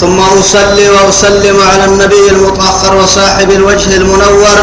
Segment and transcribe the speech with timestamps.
[0.00, 4.58] ثم أصلي وأسلم على النبي المطهر وصاحب الوجه المنور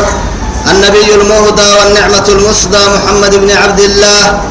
[0.72, 4.42] النبي المهدى والنعمة المسدى محمد بن عبد الله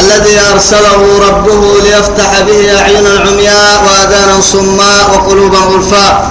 [0.00, 6.30] الذي أرسله ربه ليفتح به أعينا عمياء وآذانا صماء وقلوبا غلفاء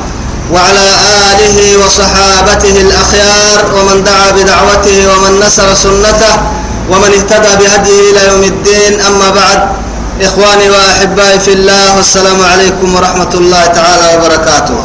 [0.53, 0.85] وعلى
[1.31, 6.35] آله وصحابته الأخيار ومن دعا بدعوته ومن نصر سنته
[6.89, 9.84] ومن اهتدى بهديه إلى يوم الدين أما بعد.
[10.21, 14.77] إخواني وأحبائي في الله والسلام عليكم ورحمة الله تعالى وبركاته.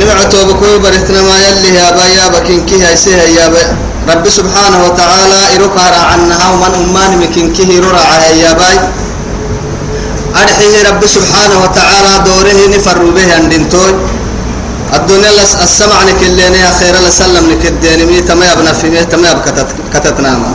[0.00, 3.66] نمعتو بكوي برهتنا ما يلي يا بايا بكين كي هيسيه يا باي
[4.10, 8.10] رب سبحانه وتعالى إرقى عنها ومن أمان مكين كي ررع
[8.44, 8.76] يا باي
[10.42, 13.92] أرحيه رب سبحانه وتعالى دوره نفر به عندنتوي
[14.94, 19.66] الدنيا لس السمع نكليني يا خير لسلم نكديني مي تما يبنى في مي تما يبكتت
[19.94, 20.50] كتتنا ما.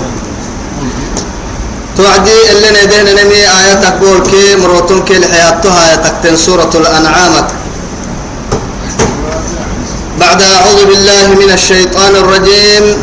[1.97, 3.99] توعدي اللي ندين نمي آياتك
[4.31, 7.47] كي مروتون كي لحياتها آياتك سورة الأنعام.
[10.19, 12.97] بعد أعوذ بالله من الشيطان الرجيم.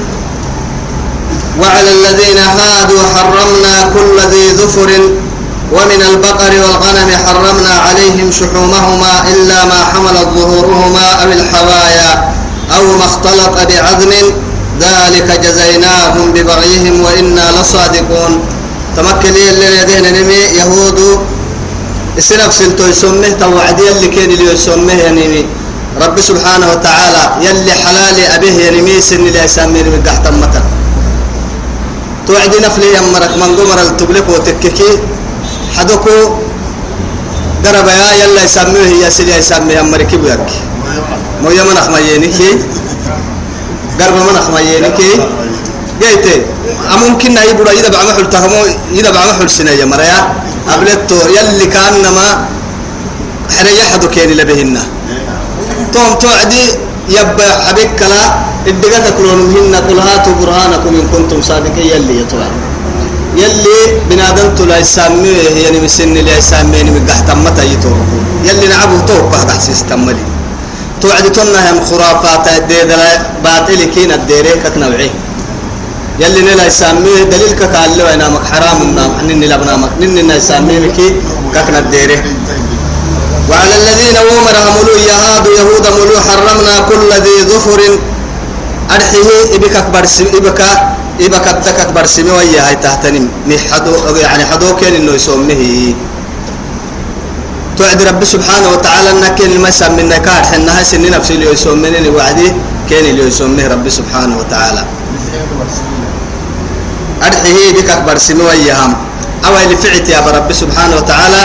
[1.61, 4.91] وعلى الذين هادوا حرمنا كل ذي ظفر
[5.73, 12.33] ومن البقر والغنم حرمنا عليهم شحومهما إلا ما حملت ظهورهما أو الحوايا
[12.77, 14.13] أو ما اختلط بعظم
[14.81, 18.58] ذلك جزيناهم ببغيهم وإنا لصادقون.
[18.99, 20.99] تمكن اللي يدين نمي يهود
[22.19, 25.43] السنف سنتو يسمه توعدي اللي كان اللي يسمه ينمي
[26.03, 30.63] رب سبحانه وتعالى يلي حلالي أبيه ينمي سن اللي يسمي من تحت المتر
[32.27, 34.91] توعدي نفلي يمرك من قمر التبلك وتككي.
[35.79, 36.17] حدوكو
[37.65, 40.51] قرب يا يلا يسميه يا سيدي يسميه أمريكي بيرك
[41.43, 42.39] مو يمن أخميينك
[44.01, 44.99] قرب من أخميينك
[46.01, 46.27] جيت
[47.03, 48.63] ممكن ناي بڑا إذا بعمل حل تهمو
[48.95, 50.19] إذا بعمل حل سنة يا مريا.
[50.69, 52.27] قبلتو يلي كأنما
[53.57, 54.77] حريا حدو كيني لبهن
[55.93, 56.65] توم توعدي
[57.09, 58.23] يبا حبيك كلا
[58.71, 61.87] الدقات كلون مهن قل هاتوا برهانكم إن كنتم صادقين.
[61.93, 62.55] يلي يتوعد.
[63.43, 63.79] يلي
[64.11, 67.93] بنادم تلا يسميه يعني مسن اللي يسميه من قحط متى يتو
[68.49, 70.25] يلي نعبه تو بعد حسيس تملي
[71.01, 73.11] توعد تونا هم خرافات ديدلا
[73.45, 75.28] باطل كين الديري كتنوعيه
[76.21, 77.53] يلي نلا يسميه دليل
[77.99, 79.11] له أنا مك حرام النام.
[79.19, 81.09] حنن لا بنامك نن يسميه كي
[81.55, 82.19] ككنا الديره
[83.51, 87.81] وعلى الذين ومر ملو يهاد يهود ملو حرمنا كل ذي ظفر.
[88.91, 90.61] أرحيه إبك أكبر سم إبك
[91.21, 93.29] إبك أبتك أكبر سم ويا هاي تحتنم.
[93.47, 95.95] محدو يعني حدو كان إنه يسميه.
[97.77, 100.43] توعد رب سبحانه وتعالى أنك ما سمينا كار.
[100.51, 102.49] حنا سن نفسي اللي يسميني وعدي
[102.91, 104.83] كان اللي يسميه رب سبحانه وتعالى.
[107.27, 108.93] أرحيه بك أكبر سنوى يهم
[109.47, 111.43] أو اللي فعت يا رب سبحانه وتعالى.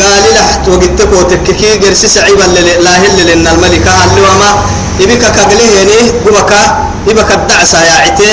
[0.00, 2.46] قال له توقتك وتككي قرس سعيبا
[2.84, 3.92] لا هل لأن الملكة.
[4.04, 4.50] اللي وما
[5.00, 5.96] إبك كقله يعني
[6.26, 6.52] ببك
[7.10, 8.30] إبك الدعسة يا عتي.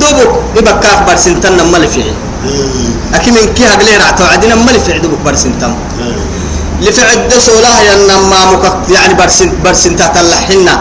[0.00, 2.12] دوبك إبك أكبر سنتنا ملفعي
[3.14, 5.74] أكيد من كي هقله رعتو عدنا ملفعي دوبك برسنتم
[6.82, 10.74] لفعد دسوله ينما مك يعني برسنت برسنت تلحنا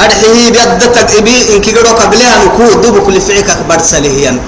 [0.00, 4.38] أرحيه بيدتك إبي إن كيقولوا قبلها نكو دوبك لفعك أكبر سليهيا.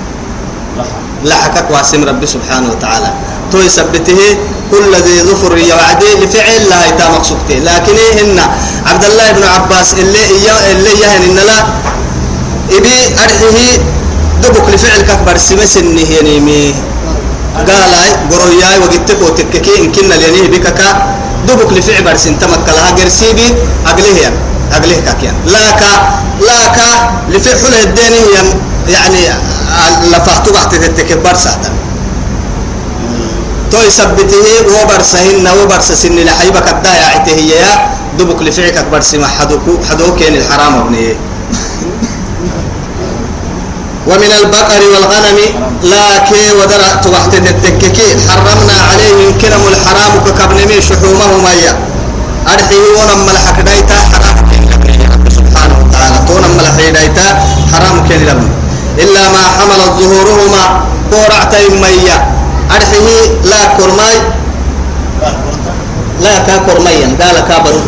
[1.24, 3.10] لحكك واسم ربي سبحانه وتعالى.
[3.52, 4.20] تو يثبته
[4.70, 8.38] كل ذي ظفر يوعدي لفعل لا يتا مقصودته لكن هن
[8.86, 10.22] عبد الله بن عباس اللي
[10.72, 11.58] اللي يهن إن لا.
[12.76, 13.80] إبي أرحيه
[14.42, 16.74] دوبك لفعل أكبر سمسنه ينمي
[17.56, 17.92] قال
[18.32, 20.80] قروياي وقتك وتككي إن كنا لينيه بكك.
[21.48, 23.54] دوبك لفعل برسن تمكلها قرسيبي
[23.86, 24.36] أقليه يعني.
[24.72, 25.82] أقليه كاكيان لاك
[26.40, 26.78] لاك
[27.28, 28.16] لفعل الديني
[28.88, 29.22] يعني
[30.12, 31.70] لفحتو بعد تتكبر ساعتا
[33.72, 34.46] تو يثبته
[34.82, 37.72] وبرسهن وبرسسن لحيبك الدايا عتهي يا
[38.18, 41.14] دبك لفعك أكبر سما حدوكو حدوكين الحرام ابنيه
[44.06, 45.38] ومن البقر والغنم
[45.82, 51.78] لكن ودرع تبحت التككي حرمنا عليهم كلم الحرام ككبنمي شحومهما يا.
[52.54, 54.27] أرحيه ونما الحكدايتا حرام.
[56.58, 57.38] وتعالى تونا ملحي دايتا
[57.72, 58.48] حرام كان
[58.98, 60.64] إلا ما حملت ظهورهما
[61.10, 62.16] كورعتين ميا
[62.70, 64.16] أرحيه لا كرماي.
[66.20, 67.82] لا كاكور ميا قال كابرد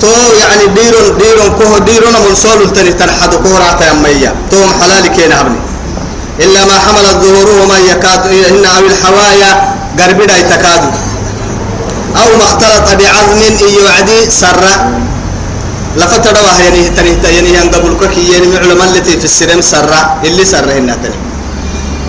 [0.00, 0.06] تو
[0.40, 5.56] يعني ديرون ديرون كوه ديرون من سول تني تنحد كورا تيميا توم حلال كين عبني
[6.40, 9.50] إلا ما حمل الظهور ما يكاد إن أو الحوايا
[9.98, 10.92] قربي دا يتكادوا
[12.16, 13.40] أو ما اختلط بعظم
[13.86, 14.64] يعدي سر
[15.96, 19.90] لفتر واه يعني تني يعني ين قبل كي يعني معلومة التي في السرم سر
[20.24, 21.18] اللي سر هنا تني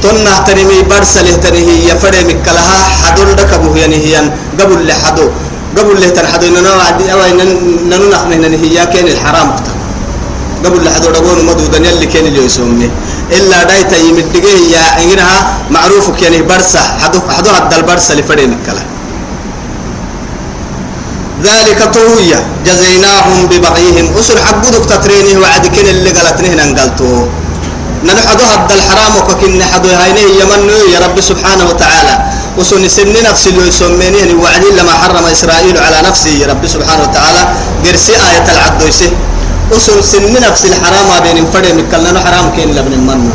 [0.04, 4.16] تنا تني مي برسله تني هي فرد مكلها حدول دكبه يعني هي
[4.60, 5.30] قبل لحدو
[5.78, 7.40] قبل له تنحدو إننا وعدي أو إن
[7.90, 9.76] ننو نحن هي كان الحرام كتر
[10.66, 12.90] قبل لحدو دقون مدو دنيا اللي كان اللي يسمي
[13.38, 15.38] إلا دايتا يمدقه يا إنها
[15.72, 18.86] معروف يعني برسة حدو حدو هذا البرسة فرد مكلها
[21.44, 22.40] ذلك طوية.
[22.66, 27.28] جزيناهم ببغيهم أسر حقودك تترينه وعد كن اللي قالتنه ننقلتو
[28.04, 32.16] ننحدو هذا الحرام وككن حدو هاينه يمنو يا رب سبحانه وتعالى.
[32.58, 36.30] وسن سن نفس اللي يسمينه يعني وعد لما حرم إسرائيل على نفسه.
[36.30, 37.44] يا رب سبحانه وتعالى.
[37.86, 39.12] قرسي آية العدو يسه.
[39.72, 43.34] وسن سن نفس الحرام بين فرد مكلنا حرام كين لبن المنو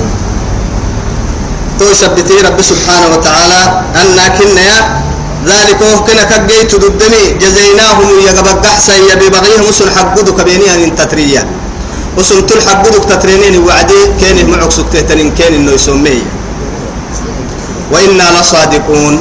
[1.79, 3.63] تو سبتي رب سبحانه وتعالى.
[4.01, 4.71] أننا كنا
[5.47, 11.43] ذلك هو كنا كجيت ضدني جزيناهم يجبق أحسن يبغيهم وسن حقودك بيني أن تتريا
[12.19, 16.23] وسن تل حقودك تترينين وعدي كان معك سكتين كان إنه يسميه
[17.93, 19.15] وإنا لصادقون.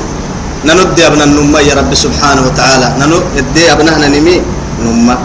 [0.65, 2.87] نندي ابن النمى يا رب سبحانه وتعالى.
[2.99, 4.41] نندي ابننا نمي
[4.83, 5.15] نمى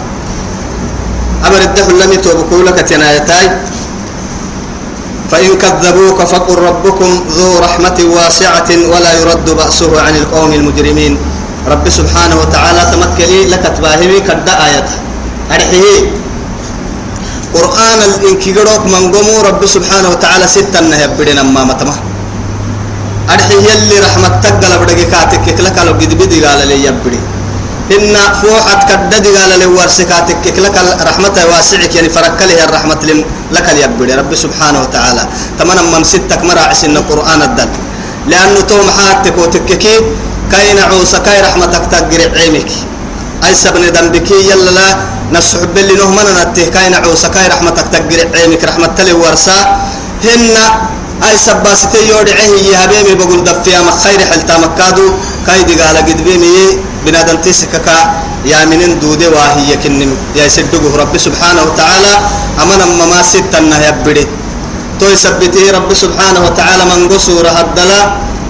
[1.47, 3.74] أمر الدخل لم يتوبكوا لك تنايتاي.
[5.35, 11.17] فإن كذبوك فقل ربكم ذو رحمة واسعة ولا يرد بأسه عن القوم المجرمين
[11.67, 14.95] رب سبحانه وتعالى تمكلي لك تباهمي كد آيته
[15.51, 15.99] أرحيه
[17.53, 21.95] قرآن الإنكيروك من قمو رب سبحانه وتعالى ستة نهبدنا ما متمه
[23.33, 27.19] أرحيه يلي رحمة تقل بدك كاتك لك لو قد بدي قال لي يبدي
[27.91, 33.01] إن فوحت كدد قال لي ورسكاتك لك رحمة واسعك يعني فرك له الرحمة
[33.51, 35.23] لك يبدي رب سبحانه وتعالى.
[35.59, 37.69] تمنى من ستك مراعس إن القرآن الدل
[38.27, 39.95] لأنه توم حاتك وتككي
[40.51, 42.71] كاين عوسى كاي رحمتك تقرع عينك.
[43.45, 44.87] أي سبن ذنبك يلا لا
[45.31, 49.57] نسحب اللي نهمنا نته كاين عوسى كاي رحمتك تقرع عينك رحمة تلي ورسا.
[50.25, 50.57] هن
[51.23, 55.13] أي سباستي يودي عهي يا حبيبي بقول دفيا ما خير حلتا مكادو.
[55.47, 57.97] كاي دي قال قد بيمي بنادم تسككا
[58.45, 62.13] يا منين دودي واهي يكن يا سدقه رب سبحانه وتعالى.
[62.61, 64.25] أمنا ما ستنا يبدي
[64.99, 67.99] تو يثبته رب سبحانه وتعالى من قصور هدلا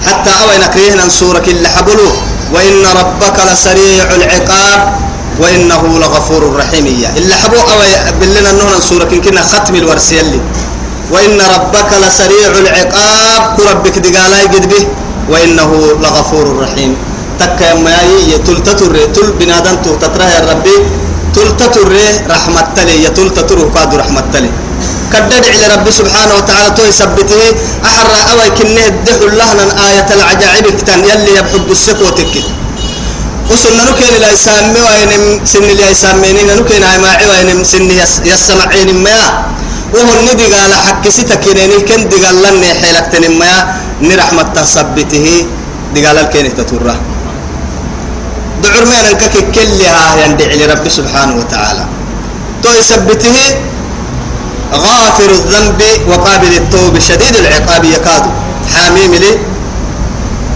[0.07, 2.09] حتى أوين كريهنا سورة كل حبلو.
[2.53, 4.81] وإن ربك لسريع العقاب.
[5.41, 6.85] وإنه لغفور رحيم.
[7.19, 10.39] إلا حبو أوي بلنا نهنا سورة كنا ختم الورسيلي
[11.11, 13.41] وإن ربك لسريع العقاب.
[13.57, 14.83] كربك دقالاي قد به.
[15.29, 15.71] وإنه
[16.03, 16.91] لغفور رحيم.
[17.39, 17.97] تكا يما
[18.33, 20.77] يتل تتر تل بنادن تتره يا ربي.
[21.35, 21.91] تل تتر
[22.29, 24.51] رحمة تلي يتل تتر قاد رحمة تلي.
[25.13, 27.41] كدد على ربي سبحانه وتعالى تو يثبته
[27.85, 29.49] أحرى أوي كنه الدح الله
[29.87, 32.43] آية العجائب كتان يلي يبحب السكو تكي.
[33.51, 37.85] وسن نكين لا يسامي وين سن لا يساميني نكين هاي ما وين سن
[38.25, 39.19] يسمعين ما
[39.93, 43.51] وهو الندي قال حق ستكيني كن دي قال لن حيلك تنما
[44.01, 45.45] نرحمة تثبته
[45.93, 46.95] دي قال الكين تتره
[48.63, 49.23] دعور ما أنك
[49.55, 51.85] كلها يندعي لرب سبحانه وتعالى
[52.63, 53.37] تو يثبته
[54.73, 58.23] غافر الذنب وقابل التوب شديد العقاب يكاد
[58.73, 59.31] حاميم لي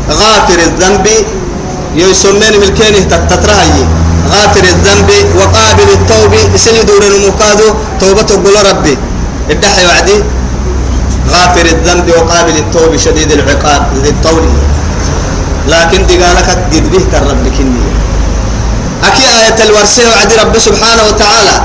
[0.10, 1.08] غافر الذنب
[1.96, 3.84] يسمين ملكينه تترهي
[4.34, 7.67] غافر الذنب وقابل التوب سني دور المكادو
[8.01, 8.98] توبة قول ربي
[9.50, 10.17] الدحي وعدي
[11.33, 14.45] غافر الذنب وقابل التوب شديد العقاب ذي الطول.
[15.67, 17.81] لكن دي قالك قد به كالرب كني
[19.03, 21.55] أكي آية الورسية وعدي رب سبحانه وتعالى.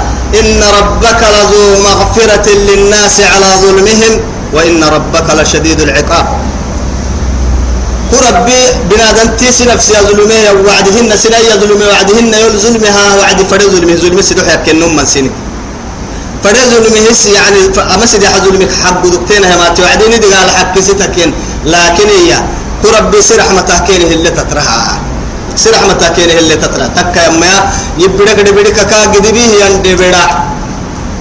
[0.40, 4.12] إن ربك لذو مغفرة للناس على ظلمهم
[4.52, 6.26] وإن ربك لشديد العقاب.
[8.28, 13.94] ربي بنادم تيسي نفسي ظلمي وعدهن سنة ظلمي وعدهن يول ظلمها وعد فرد ظلمي.
[13.96, 15.30] ظلمي سدوح يكن من سنة
[16.44, 17.60] فرد ظلمي هس يعني
[17.94, 20.50] أما سيدي حظلمك حق دكتين ما توعديني دي قال
[21.64, 22.42] لكن هي
[24.14, 24.30] اللي
[26.38, 26.56] اللي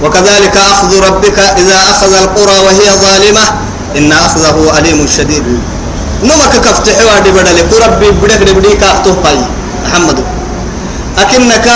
[0.02, 3.40] وكذلك أخذ ربك إذا أخذ القرى وهي ظالمة.
[3.96, 5.44] إن أخذه أليم شديد.
[6.22, 7.58] نمك كفتح وادي بدل.
[7.86, 8.10] ربي
[9.24, 10.33] باي
[11.18, 11.66] أكنك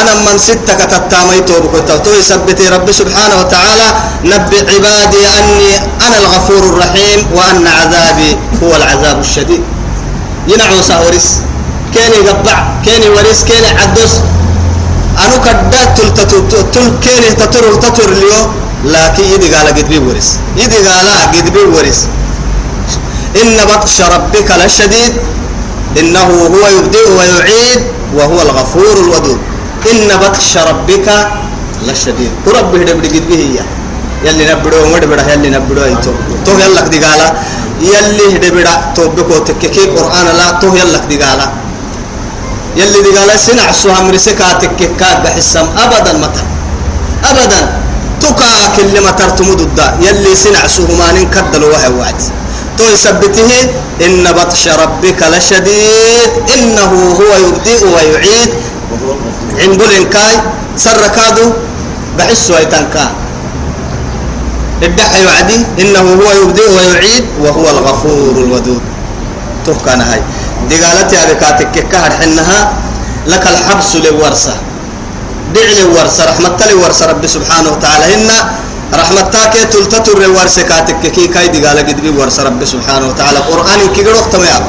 [0.00, 3.88] أنا من ستك تتامي توبك تو يثبت ربي سبحانه وتعالى
[4.24, 5.70] نبي عبادي أني
[6.06, 9.62] أنا الغفور الرحيم وأن عذابي هو العذاب الشديد.
[10.48, 11.28] ينعو سهوريس
[11.94, 14.12] كيني قبع كيني وريس كيني عدس
[15.24, 15.82] أنو كدا
[16.74, 18.46] تل كيني تطر تطر اليوم
[18.84, 22.06] لكن يدي قال قد بي ورس يدي قال قد بي ورس
[23.42, 25.12] إن بطش ربك لشديد.
[26.00, 27.82] إنه هو يبدئ ويعيد
[28.16, 29.40] وهو الغفور الودود.
[29.90, 31.08] إن بطش ربك
[31.86, 32.32] لشديد.
[32.46, 33.42] ورب هدبر قد به
[34.24, 36.12] يلي نبدو ومدبر يلي نبدو ايتو
[36.44, 37.28] تو يلك دي قالا.
[37.80, 39.84] يلي هدبر توبكو تككي.
[39.96, 41.46] قرآن لا تو يلك دي قالا.
[42.76, 46.42] يلي دي قالا سنع سوها مرسكا تككا بحسام أبدا متى
[47.30, 47.60] أبدا.
[48.16, 52.20] تكا كل ما ترتمد الدا يلي سنع سوهمان كدل وهي وعد
[52.78, 53.50] تو يثبته
[54.06, 58.50] إن بطش ربك لشديد إنه هو يبدئ ويعيد.
[59.58, 60.34] عند الإنكاي
[60.76, 61.52] سر كادو
[62.18, 63.04] بحسه أيتنكا
[64.82, 68.82] الدحى يعدي إنه هو يبدئ ويعيد وهو الغفور الودود.
[69.66, 70.20] تهكان هاي.
[70.68, 72.72] دي قالت يا بكاتك كهر حنها؟
[73.26, 74.54] لك الحبس للورثة
[75.54, 78.14] دع للورثة رحمة للورثة رب سبحانه وتعالى.
[78.14, 78.30] إن
[78.94, 80.18] رحمة تاكي تلتتر
[80.68, 84.62] كاتك كي كاي دي قال قد بي ورثة رب سبحانه وتعالى قرآن كي قلوك تمام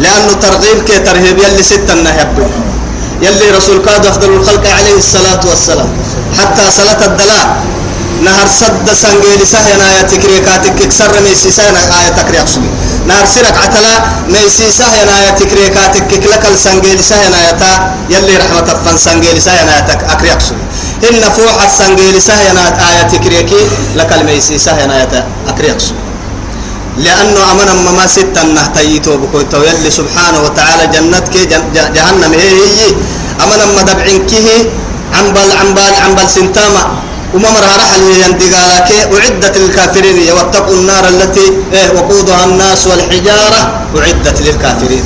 [0.00, 2.50] لأنه ترغيب كي ترهيب يلي ستة نهب
[3.22, 5.88] يلي رسول كاد أفضل الخلق عليه الصلاة والسلام.
[6.38, 7.46] حتى صلاة الدلاء
[8.22, 12.68] نهر صد سنجيل سهينا آية تكريكاتك كسر ميسي سهينا آية تكريك سوي
[13.06, 13.94] نهر سيرك عتلا
[14.28, 20.40] ميسي سهينا آية تكريكاتك كلك السنجيل سهينا آية يلي رحمة فن سنجيل سهينا آية أكريك
[20.40, 20.58] سوي
[21.08, 23.62] إن فوح السنجيل سهينا آية تكريكي
[23.96, 25.96] لك الميسي سهينا آية أكريك سوي
[26.96, 31.34] لأنه أمنا ما ستة نهتيتو بكويتو يلي سبحانه وتعالى جنتك
[31.94, 32.94] جهنم هي هي
[33.42, 34.48] أمنا ما دبعنكه
[35.18, 36.84] عنبال عنبال عنبال سنتاما.
[37.34, 43.60] وما مرها رحل يندقالك أعدت للكافرين واتقوا النار التي إيه وقودها الناس والحجارة.
[43.98, 45.04] أعدت للكافرين.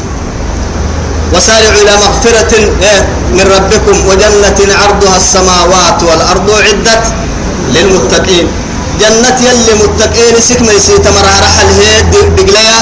[1.34, 2.52] وسارعوا إلى مغفرة
[2.82, 3.00] إيه
[3.36, 3.96] من ربكم.
[4.08, 7.04] وجنة عرضها السماوات والأرض أعدت
[7.74, 8.46] للمتقين.
[9.00, 12.02] جنة يلي متقين سك ما يسي تمر رحل هي
[12.36, 12.78] دقليا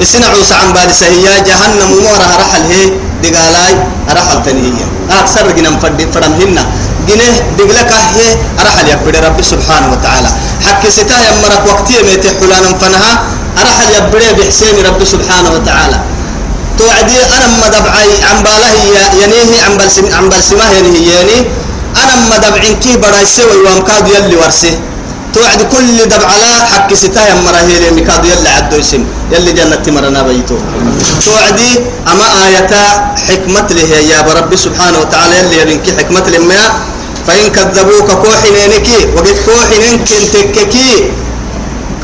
[0.00, 2.82] يسنعوا سعن بعد سهيا جهنم مورها رحل هي
[3.22, 3.74] دقالاي
[4.18, 4.86] رحل تنهية.
[5.10, 6.64] أكثر جنم فد فرم هنا
[7.08, 7.28] جنه
[7.58, 10.30] دقلك هي رحل يبدي رب سبحانه وتعالى.
[10.66, 13.12] حق ستا يمرك وقتي ميت حلانا فنها
[13.58, 15.98] رحل يبدي بحسين رب سبحانه وتعالى.
[16.78, 18.70] توعدي أنا ما دبعي عن باله
[19.22, 21.38] ينيه عن بلسم عن بلسمه ينيه يعني
[22.02, 24.74] أنا ما دبعين كي براي سوي وامكاد يلي ورسه
[25.34, 29.84] توعد كل دبع لا حق ستايا مرة هي اللي مكاد يلا عدو اسم يلي جنة
[29.94, 30.56] مرنا بيتو.
[31.24, 31.70] توعدي
[32.10, 32.72] أما آية
[33.28, 36.60] حكمة له يا رب سبحانه وتعالى يلي يبنك حكمة لما
[37.26, 40.92] فإن كذبوك كوحنينك وقد كوحنينك انتككي.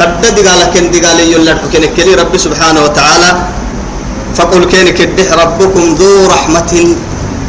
[0.00, 3.30] قد دقال كن دقال يلا حكينك لي رب سبحانه وتعالى.
[4.34, 6.72] فقل كينك الدح ربكم ذو رحمة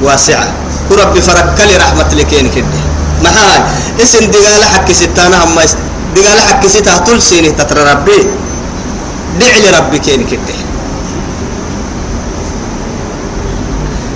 [0.01, 0.47] واسعة.
[0.91, 2.83] ورب فرك لي رحمة لكينك الدح
[3.25, 3.59] محاي
[4.01, 5.57] اسم دقال حق ستانا هم
[6.15, 8.19] دقال حق ستا طول سيني تتر ربي.
[9.39, 10.59] دعي ربي كينك الدح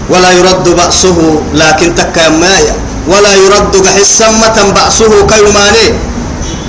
[0.09, 1.17] ولا يرد بأسه
[1.53, 2.75] لكن تكا مايا
[3.07, 5.87] ولا يرد حسمة بأسه كيماني.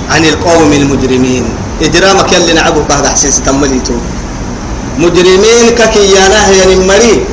[0.09, 1.45] عن القوم المجرمين.
[1.81, 3.93] إجرامك يلي نعبه بعد حسيس تمليتو
[4.97, 7.23] مجرمين ككيانا هي المري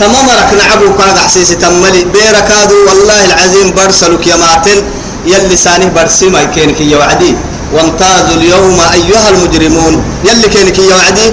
[0.00, 2.04] تمام رك نعبه بعد حسيس تملي.
[2.04, 4.78] بيركادو والله العظيم برسلك يا ماتن.
[5.26, 7.34] يلي سانه برسي ما كينك يا وعدي.
[7.72, 9.94] وامتازوا اليوم أيها المجرمون.
[10.24, 11.28] يلي كينك يا وعدي.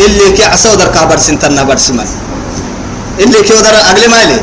[0.00, 2.04] اللي كي عصوا درك برسنتنا برسمي
[3.20, 4.40] اللي كي ودر أقل مالي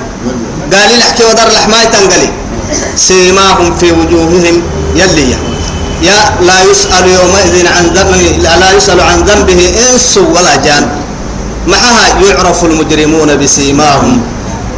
[0.73, 2.29] قال لي حكي ودر لحماي تنقلي.
[2.95, 4.61] سيماهم في وجوههم.
[4.95, 5.39] يلي يا,
[6.03, 8.23] يا لا يسأل يومئذ عن ذنبه
[8.61, 10.83] لا يسأل عن ذنبه إنس ولا جان.
[11.67, 14.13] معها يعرف المجرمون بسيماهم.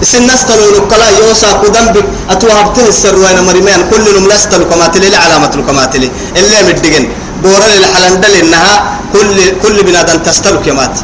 [0.02, 5.54] سن نستلو نقلا يوسا قدنبك أتوهبته السر وين مريمان كل نم نستلو كما تلي علامة
[5.68, 6.10] كما تلي
[6.40, 7.06] اللي مدقن.
[7.44, 8.74] بورا للحلندل إنها
[9.14, 9.30] كل
[9.64, 10.96] كل بنادم تستلو كمات.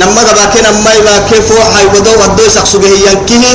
[0.00, 3.54] نما دبا كنا ما يبا كيف وحي ودو ودو سقسو به ينكيه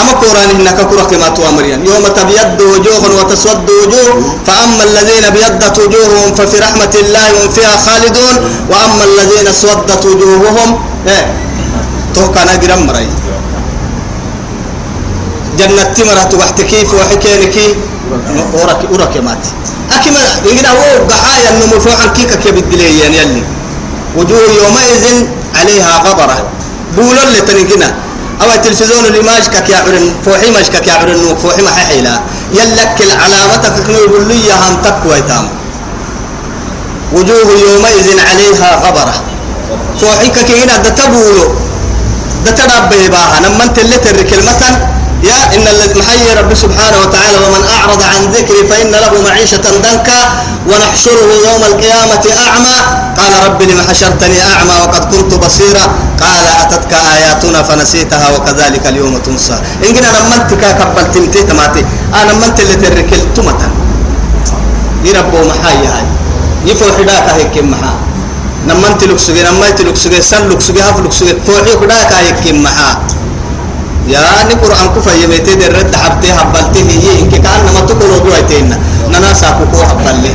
[0.00, 1.86] أما قرآن إنك كرة كما توامريان.
[1.86, 4.10] يوم تبيض وجوه وتسود وجوه
[4.46, 8.34] فأما الذين بيضت وجوههم ففي رحمة الله هم فيها خالدون.
[8.70, 10.78] وأما الذين اسودت وجوههم
[11.08, 11.26] إيه؟
[12.14, 13.08] تو كان جرام مرأي.
[15.58, 17.56] جنة تمرة وحت كيف وحكينك
[18.52, 19.44] ورك ورك مات.
[19.96, 23.42] أكما يقول هو بحايا النمو فوحا كيكا كبدلي يعني يلي.
[24.16, 26.38] وجوه يومئذ عليها غبرة.
[26.96, 27.94] بولو اللي تنقنا
[28.42, 32.20] أو التلفزيون اللي ماشكك يا عرن فوحي ماشكك يا عرن فوحي ما حيلا
[32.52, 35.48] يلك العلامتك كنو يقول لي هم تقوى تام.
[37.12, 39.14] وجوه يومئذ عليها غبرة.
[40.00, 41.54] فوحي كك هنا تبولو
[42.44, 43.96] ده تربيه باها نما انت اللي
[45.22, 45.64] يا إن
[45.96, 50.20] محيي رب سبحانه وتعالى ومن أعرض عن ذكري فإن له معيشة ضنكا
[50.68, 52.76] ونحشره يوم القيامة أعمى.
[53.18, 55.84] قال رب لم حشرتني أعمى وقد كنت بصيرا.
[56.20, 59.60] قال أتتك آياتنا فنسيتها وكذلك اليوم تنسى.
[59.84, 61.84] إن كنا نمنتك كبل تمتي تماتي.
[62.14, 63.68] أنا نمنت اللي تركل تمتا.
[65.04, 66.06] يربو محايا هاي.
[66.66, 67.92] يفو حداك هيك محا.
[68.68, 71.34] نمنت لكسوغي نمنت لكسوغي سن لكسوغي هف لكسوغي.
[71.46, 73.19] فوحي حداك هيك محا.
[74.08, 78.34] يا ني قرآن كفا يميتي در رد حبتي حبلتي هي إنك كان نما تقول ودو
[78.34, 78.74] ايتين
[79.12, 80.34] ننا ساكو كو حبلي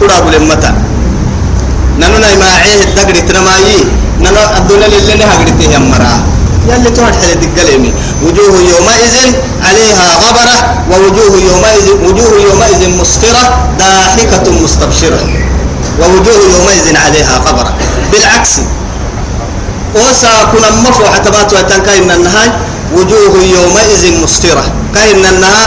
[0.00, 0.74] كورا بولي متا
[2.00, 3.78] ننو ناي ماعيه الدقري تنمايي
[4.20, 6.12] ننو الدولة اللي نهاقرتي هم مرا
[6.68, 7.92] يلي تهد حلي دقليمي
[8.24, 9.16] وجوه يومئذ
[9.66, 10.58] عليها غبرة
[10.90, 13.44] ووجوه يومئذ وجوه يومئذ مسفرة
[13.78, 15.20] ضاحكة مستبشرة
[16.00, 17.72] ووجوه يومئذ عليها غبرة
[18.12, 18.52] بالعكس
[19.94, 22.50] وسا كنا مفوحة تبات وتنكاين النهاي
[22.94, 24.64] وجوه يومئذ مسفرة
[24.94, 25.64] كاين النها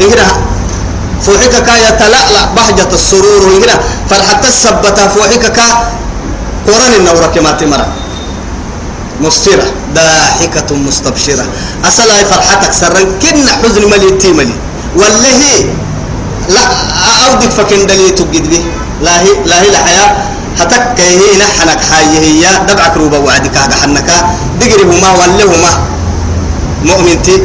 [0.00, 0.32] إنها
[1.22, 3.78] فوحك كا يتلألأ بهجة السرور إنها
[4.10, 5.68] فرحة السبتة فوحك كا
[6.66, 7.82] قرن النورة كما تمر
[9.20, 11.46] مسفرة ضاحكة مستبشرة.
[11.84, 14.56] أصلا فرحتك سرا كن حزن ملي تيملي
[14.96, 15.40] والله
[16.48, 16.64] لا
[17.28, 18.64] أودك فكن دليل تجد به.
[19.02, 20.10] لا هي لا هي الحياة
[20.58, 24.10] هتك هي نحنك حي هي دبعك روبا وعدك هذا حنك
[24.60, 25.91] ولا هما
[26.84, 27.36] مؤمنتي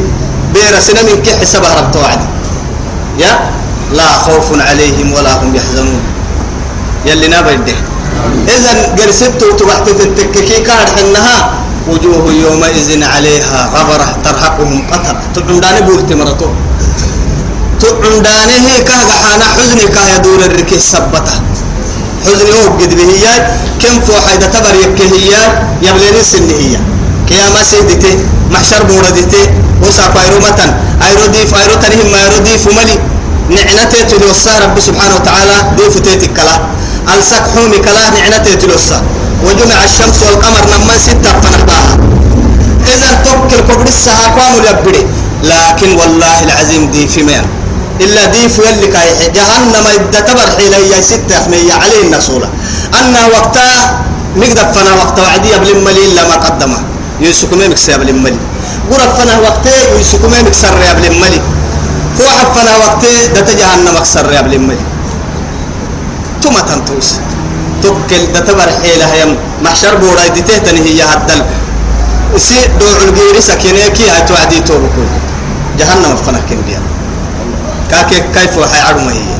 [0.54, 2.20] بير سنة من كي حسابها رب توعد.
[3.18, 3.32] يا
[3.92, 6.00] لا خوف عليهم ولا هم يحزنون.
[7.06, 7.76] يلي نابده
[8.48, 11.36] إذا قرسبت وتبعت التككي كاد حنها
[11.88, 16.48] وجوه يومئذ عليها غبرة ترهقهم قتر تعنداني بولتي مرتو.
[17.80, 21.34] تعنداني هي كهغا حانا حزني كه يدور الركي سبته
[22.26, 23.26] حزني هو قد به هي
[23.80, 25.32] كم فوحة تبر يكه هي
[25.82, 26.50] يبليني سن
[27.28, 28.12] كياما سيدتي
[28.50, 29.42] محشر بوردتي
[29.82, 30.70] وسا فايرو متن
[31.06, 32.98] أيرو ديف أيرو تنهم أيرو ديف ملي.
[33.50, 36.56] نعنتي تلوسا رب سبحانه وتعالى ديف تيتي كلا.
[37.14, 39.02] ألسك حومي كلا نعنتي تلوسا.
[39.46, 41.94] وجمع الشمس والقمر لما ستة فنحباها
[42.94, 45.06] إذا توكل كبر السها قام يبري
[45.42, 47.46] لكن والله العظيم دي في ميان
[48.00, 52.48] إلا دي في اللي كاي جهنم إذا تبر حيلة يا ستة مية عليه النسولة
[52.98, 54.02] أن وقتها
[54.36, 55.84] نقدر فنا وقت وعدي قبل
[56.28, 56.97] ما قدمه.
[57.20, 58.36] يسكمي مكسر قبل ملي
[58.92, 61.40] غرف فنا وقتها يسكمي مكسر قبل ملي
[62.18, 64.84] فوح فنا وقتها ده جهنم مكسر قبل ملي
[66.42, 67.14] ثم تنتوس.
[67.82, 69.36] توكل ده تبر حيلة يم.
[69.64, 71.42] محشر بورا يدته تنهي هي هدل.
[72.36, 75.02] سي دو الغير سكينه كي هاي توعدي توبكو
[75.78, 76.80] جهنم فنا كن بيا
[77.90, 79.34] كاك كيف وحي عرمه هي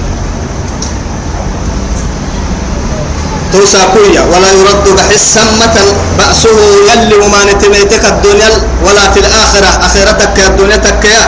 [3.53, 5.85] توسا كويا ولا يرد بحسا متى
[6.19, 6.59] بأسه
[6.91, 8.51] يلي وما نتميتك الدنيا
[8.85, 11.25] ولا في الآخرة آخرتك الدنيا تكيا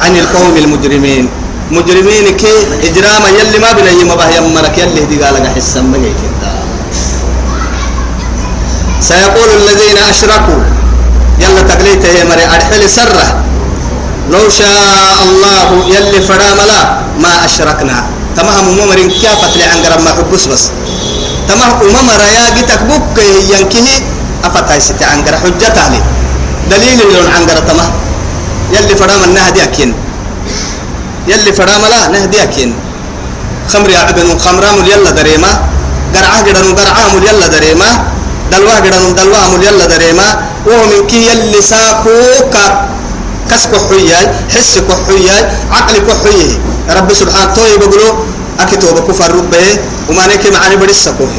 [0.00, 1.28] عن القوم المجرمين.
[1.70, 6.18] مجرمين كي إجرام يلي ما بني ما بهي مرك يلي دي قال حسا مجيك
[9.00, 10.60] سيقول الذين أشركوا
[11.40, 13.26] يلا تقليته يا مري أدحل سرة.
[14.30, 16.80] لو شاء الله يلي فراملا
[17.22, 18.04] ما أشركنا.
[18.36, 20.64] تمام ممرين كيف فتلي عن قرب ما حبس بس.
[21.50, 23.16] تمام أمم ريا جتك بك
[23.52, 23.88] ينكه
[24.44, 26.00] أفتاي ستي عن قرب حجة لي
[26.70, 27.90] دليل اللي عن قرب تمام
[28.74, 29.90] يلي فرام النهدي أكين
[31.26, 32.70] يلي فرام لا نهدي أكين
[33.72, 35.52] خمر يعبن خمرام يلا دريما.
[36.14, 37.90] قرعة قرن قرعة يلا دريما.
[38.52, 40.28] دلوا قرن دلوا يلا دريما.
[40.66, 42.54] ومن كي يلي ساكوك.
[43.50, 44.74] كسك حياي حس
[45.06, 46.50] حياي عقل حياي.
[46.90, 48.12] رب سبحانه توي بقولوا
[48.58, 49.66] أكتب كفر ربه
[50.08, 51.34] وما نك معني بدرس كوه.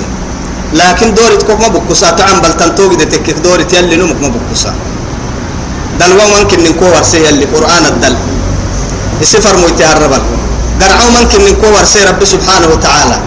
[0.73, 2.09] لكن دورت كوك ما بكوسا.
[2.11, 4.73] تعم بل تنتوج دتك دورت يلي نمك ما بكوسا.
[5.99, 7.45] دلوا ممكن نكو ورسي يلي.
[7.45, 8.15] قرآن الدل.
[9.21, 10.21] السفر مويتي الربل
[10.81, 13.17] قرعوا ممكن نكو ورسي رب سبحانه وتعالى.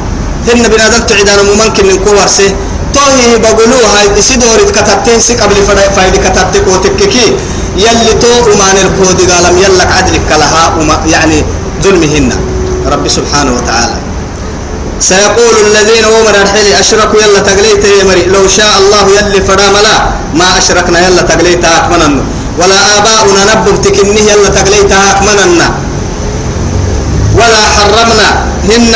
[0.48, 2.48] هن بنادم تعيدان ممكن نكو ورسي.
[2.94, 4.18] توهي بقولوا هاي.
[4.18, 5.56] إسي دورت كتبته سي قبل
[5.96, 7.26] فايد كتبته كوتككي
[7.76, 10.64] يلي تو أمان الكود قالم يلك عدلك لها
[11.06, 11.44] يعني
[11.82, 12.53] ظلمهن.
[12.92, 13.96] رب سبحانه وتعالى.
[15.00, 18.24] سيقول الذين أمر الحلي أشركوا يلا تقليت يا مري.
[18.32, 19.96] لو شاء الله يلي فرام لا
[20.34, 22.14] ما أشركنا يلا تقليت أكمنن
[22.58, 25.60] ولا آباؤنا نبب تكنه يلا تقليت أكمنن
[27.34, 28.28] ولا حرمنا
[28.70, 28.94] هن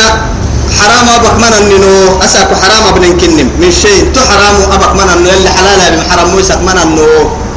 [0.78, 5.28] حرام أبك من النو أساك حرام أبن كنم من شيء تو حرام أبك من النو
[5.30, 7.08] يلي حلال من حرام موسك من النو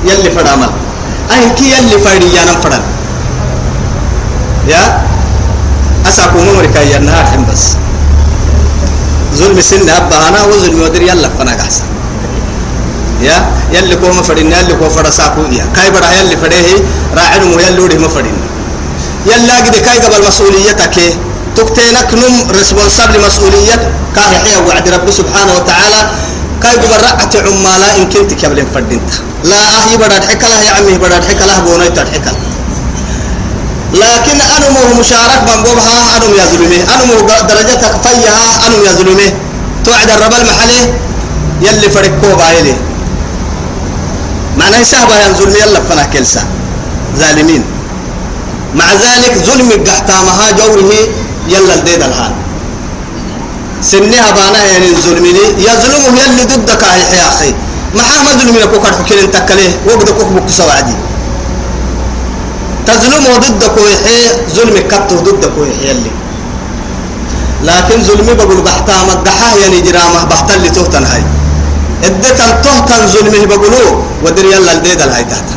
[0.10, 0.70] يلي فرامل
[1.32, 2.82] أي كي يلي فايدي يا نفرن
[4.68, 5.11] يا؟
[6.08, 7.64] أساكو ممركا يا النهار حين بس.
[9.36, 11.84] ظلم سن أبا أنا وظلم ودر يلا فنا أحسن
[13.22, 13.38] يا
[13.74, 15.66] يلي كو ما فدين يلي كو فدا ساكو يا.
[15.76, 16.78] كاي بدا يلي فديه
[17.18, 17.56] راعن مو
[18.04, 18.38] ما فدين.
[19.26, 20.98] يلا قد كاي قبل مسؤوليتك.
[21.56, 26.02] تكتينك نم ريسبونسابل مسؤوليتك كاهي حيا وعد رب سبحانه وتعالى.
[26.64, 29.12] كاي قبل رأت عمالا إن كنت كبل فدينت
[29.44, 32.34] لا أهي بدا حكلا يا عمي بدا حكلا بونيت حكلا
[33.94, 38.92] لكن أنا مو مشارك من بوبها أنا يا ظلمي أنا مو درجتك فيها أنا يا
[38.94, 39.34] ظلمي
[39.86, 40.94] توعد الرب المحلي
[41.62, 42.76] يلي فرقوا بايلي
[44.58, 46.44] معناه سهبة ينزل يلا فنا كلسا
[47.18, 47.64] ظالمين.
[48.76, 50.92] مع ذلك ظلم قحتامها جوره
[51.48, 52.32] يلا الديد الحال.
[53.82, 57.54] سنها بانا يعني ظلمني يظلمه يلي ضدك يا أخي.
[57.96, 60.96] ما ما ظلمنا كوكر حكيلين تكليه وقد كوك بك سوادي
[62.96, 66.12] تظلمه ضدك ويحيي ظلم كته ضدك ويحيي يلي
[67.64, 71.24] لكن ظلمي بقول بحتامك قحاه يعني جرامه بحتل اللي تهتن هاي.
[72.04, 75.50] ادتن تهتن ظلمه بقولوا ودر يلا الديد الهاي تحت.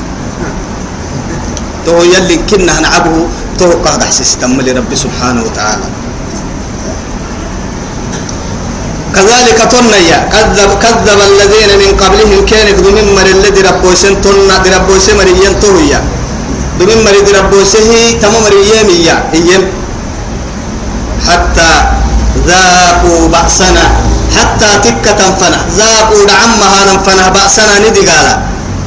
[1.86, 3.26] تو يلي كنا نعبه
[3.58, 5.86] تو قاعد احسس تملي ربي سبحانه وتعالى.
[9.14, 12.66] كذلك تنيا كذب كذب الذين من قبلهم كان
[12.96, 15.52] من مر الذي ربوسن تن ربوس مريم
[16.78, 19.62] تويا من مر ربوسه تم مريم يا أيام
[21.28, 21.70] حتى
[22.46, 23.84] ذاقوا بأسنا
[24.36, 28.26] حتى تكة فنا ذاقوا دعمها نفنا بأسنا ندي قال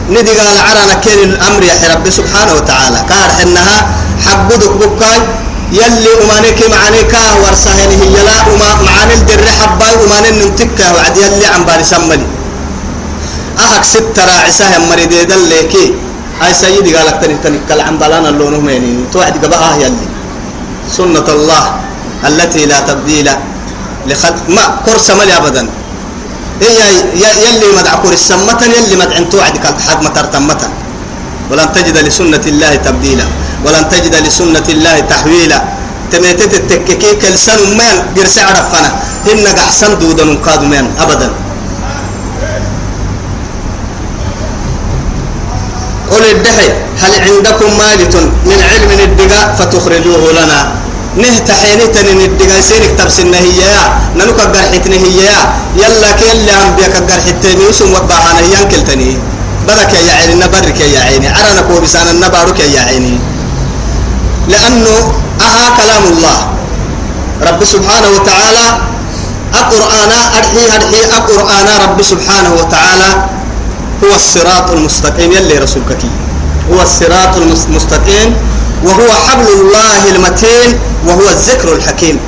[0.10, 3.00] ندي قال عرنا كين الأمر يا رب سبحانه وتعالى.
[3.10, 3.78] كار إنها
[4.26, 5.20] حبدك بكاي
[5.72, 11.64] يلي أمانك معانيك ورسهن هي لا أما معاني الدر حباي أماني ننتكا وعد يلي عم
[11.66, 12.26] باري سملي
[13.60, 15.86] أهك ست راعسة مريد يدلكي
[16.42, 20.08] هاي سيدي قالك تنك تنك عم بلانا اللون ميني توعد قبها يلي.
[20.98, 21.64] سنة الله
[22.30, 23.28] التي لا تبديل
[24.08, 25.64] لخلق ما كرس ملي أبدا.
[26.62, 26.80] هي
[27.44, 29.18] يلي مدع كرس سمة يلي مدع.
[29.34, 30.70] توعدك حد متر تمتا.
[31.52, 33.26] ولن تجد لسنة الله تبديلا.
[33.66, 35.60] ولن تجد لسنة الله تحويلا.
[36.12, 38.90] تميتت التككي كلسان من قرس عرفنا.
[39.32, 41.30] إنك أحسن دودا قاد من أبدا.
[46.12, 46.70] قل الدحي
[47.02, 48.16] هل عندكم مالة
[48.46, 50.60] من علم الدقاء؟ فتخرجوه لنا.
[51.18, 53.82] نهت حينتني ندقا سينك تبسنا هي يا.
[54.16, 55.40] ننوك قرحتني هي يا.
[55.76, 57.66] يلا كيلا عم بيك قرحتني.
[57.70, 59.18] وسم وبعانا ينكلتني
[59.68, 61.28] برك يا عيني نبرك يا عيني.
[61.28, 63.20] عرنا كو بسان النبارك يا عيني.
[64.48, 64.96] لأنه
[65.42, 66.38] أها كلام الله.
[67.48, 68.68] رب سبحانه وتعالى
[69.56, 73.37] القرآن أرحي أرحي القرآن رب سبحانه وتعالى.
[74.04, 76.02] هو الصراط المستقيم يلي رسولك
[76.72, 78.36] هو الصراط المستقيم
[78.84, 82.20] وهو حبل الله المتين وهو الذكر الحكيم.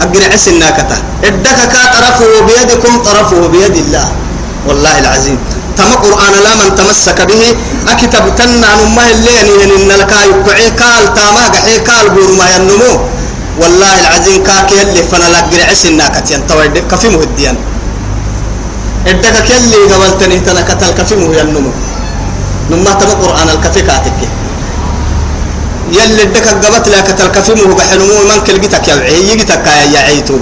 [0.00, 1.60] أقرع عس الناكتة إدك
[1.94, 4.08] طرفه بيدكم طرفه بيد الله.
[4.66, 5.38] والله العظيم.
[5.76, 7.42] تم قرآن لا من تمسك به.
[7.88, 8.68] أكتب تنا
[9.10, 12.92] اللي يعني إن لك يقعي قال تاما قحي قال بور ما ينمو.
[13.60, 17.56] والله العظيم كاك يلي فانا لقرع عس الناكتة ينتوى كفي مهديا.
[19.10, 21.70] إدك كيلي قبلتني تنكتل كفي مه ينمو
[22.70, 24.20] نما تم قرآن الكفي كاتك.
[25.96, 30.36] يلي دك قبت لك تلكفي مه بحنمو من كلجتك يا عي يجتك يا عيتو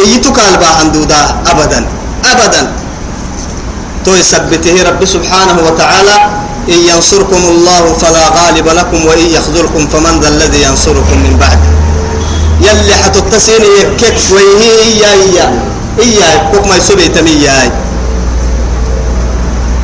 [0.00, 1.80] يجتك الباهن دودا أبدا
[2.32, 2.62] أبدا.
[4.04, 6.16] تو يثبته رب سبحانه وتعالى
[6.74, 11.60] إن ينصركم الله فلا غالب لكم وإن يخذلكم فمن ذا الذي ينصركم من بعد.
[12.66, 15.46] يلي حتتصين يكك ويهي إيا إيا إيا
[16.51, 17.69] كوك ما يسوبي تمياي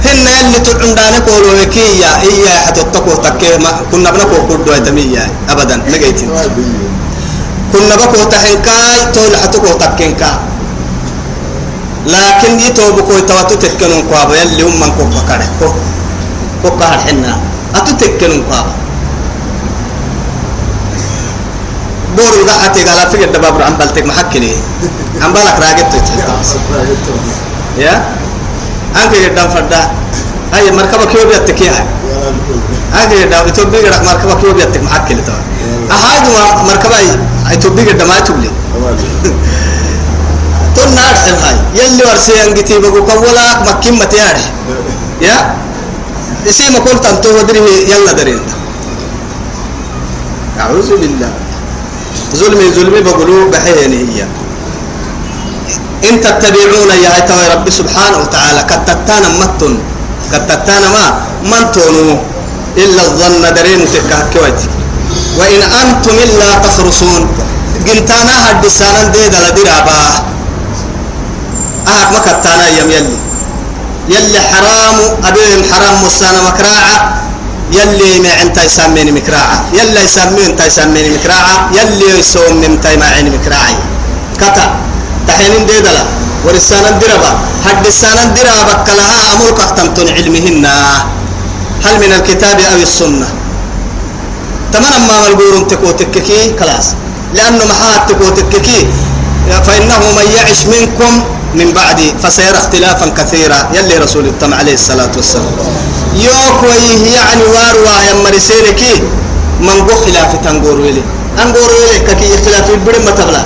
[0.06, 6.30] هن يلي تعندان كولو هكيا إيا حتتكو تكي ما كنا بنكو كردو تمياي أبدا نجيتين
[7.74, 10.38] كنا بكو تحنكاي تول حتكو تكينكاي
[12.08, 15.70] لكن يتوب كوي تواتو تكنون قابا يلي هم من كوكا كاره كو
[16.64, 17.40] كوكا هالحنا
[17.76, 18.81] أتو تكنون قابا
[22.17, 24.53] بور وضعتي قال في قد بابر عم بلتك محكني.
[25.23, 25.95] عم بالك راقبت
[27.79, 27.95] يا
[28.97, 29.91] أنك قدام فدا
[30.53, 31.87] هاي مركبة كيو بيتك يا؟
[32.95, 35.41] أنك قدام يتوبي قد مركبة كيو بيتك محكني توا
[35.91, 36.19] أهاي
[36.69, 36.97] مركبة
[37.51, 38.51] يتوبي قد ما يتوبلي
[40.77, 41.57] تون نار هاي.
[41.75, 44.45] يلي ورسي انجتي بقو كولا مكين متياري
[45.21, 45.55] يا؟
[46.49, 48.41] اسي ما قلت انتو ودري يلا درين
[50.61, 51.33] أعوذ بالله.
[52.35, 54.27] ظلمي ظلمي بقولوا بحيني هي.
[56.09, 59.79] إن تتبعون يا أيتها رب سبحانه وتعالى كتتانا متن.
[60.33, 61.05] كتتانا ما؟
[61.51, 62.19] من تونو؟
[62.77, 64.61] إلا الظن درين تكاكويت
[65.39, 67.23] وإن أنتم إلا تخرصون.
[67.89, 70.01] قلتانا هدسانا دي دل درابا
[71.89, 73.17] أهك ما كتانا يم يلي.
[74.09, 76.99] يلي حرام أبيهم حرام مسانا مكراعة.
[77.73, 79.57] يلي ما انت يسميني مكراعة.
[79.79, 81.57] يلي يسمين انت يسميني مكراعة.
[81.79, 83.77] يلي يسوم انت ما عيني مكراعي.
[84.41, 84.67] كتا
[85.29, 86.05] تحينين ديدلا.
[86.45, 87.31] ورسانا دربا
[87.67, 90.67] حد السانا دربا كلها أمور قفتمتون علمهن.
[91.85, 93.29] هل من الكتاب أو السنة؟
[94.73, 96.87] تمام ما ملقور تكو تككي؟ خلاص
[97.35, 98.87] لأنه محات تكو تككي.
[99.67, 101.13] فإنه من يعش منكم
[101.55, 103.59] من بعدي فسيرى اختلافا كثيرا.
[103.75, 105.55] يلي رسول الله عليه الصلاة والسلام.
[106.17, 108.95] يوك ويه يعني واروا يا مرسينكي
[109.61, 111.03] من قو خلاف تنقور ويلي
[111.43, 113.43] أنقور ويلي ككي اختلاف البرم متبلا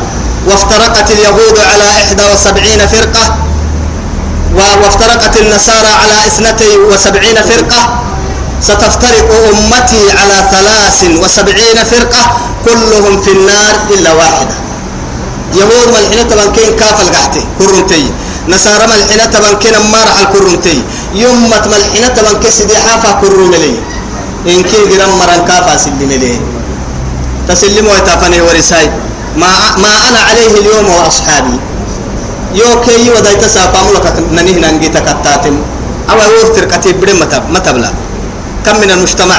[0.48, 3.36] وافترقت اليهود على إحدى وسبعين فرقة
[4.82, 8.00] وافترقت النصارى على اثنتي وسبعين فرقة
[8.60, 14.54] ستفترق أمتي على ثلاث وسبعين فرقة كلهم في النار إلا واحدة
[15.54, 18.10] يهود ملحنة تبنكين كاف القحتي كرنتي
[18.48, 20.82] نصارى ملحنة تبنكين مارح الكرنتي
[21.14, 23.74] يمت ملحنة تبنكين سيدي حافة كرملي
[24.46, 26.38] إن كي جرم مران كافة سلملي
[27.48, 28.90] تسلموا ويتافني ورساي.
[29.36, 29.50] ما,
[29.82, 31.56] ما أنا عليه اليوم وأصحابي
[32.54, 35.56] يو كي ودايت ساقام لك ننيه ننجي تكتاتم.
[36.10, 37.90] أو يوفتر كتيب بدي متب متبلا.
[38.66, 39.34] كم من المجتمع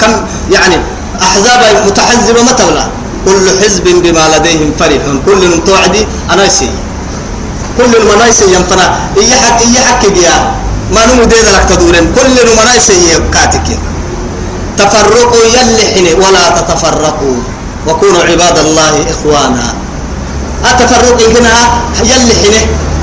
[0.00, 0.12] كم
[0.52, 0.76] يعني
[1.22, 2.84] أحزاب متحزبة متبلا.
[3.26, 5.02] كل حزب بما لديهم فرح.
[5.26, 6.70] كل توعدي أنا يسي
[7.78, 8.86] كل المنايسي ينفنا
[9.18, 10.36] إيا حق إيا حق جيا
[10.92, 12.12] ما نمو دينا لك تدورين.
[12.12, 13.68] كل المنايسي كاتك
[14.78, 17.36] تفرقوا يلحن ولا تتفرقوا.
[17.86, 19.66] وكونوا عباد الله إخوانا.
[20.70, 21.54] التفرق هنا
[22.04, 22.54] يلحن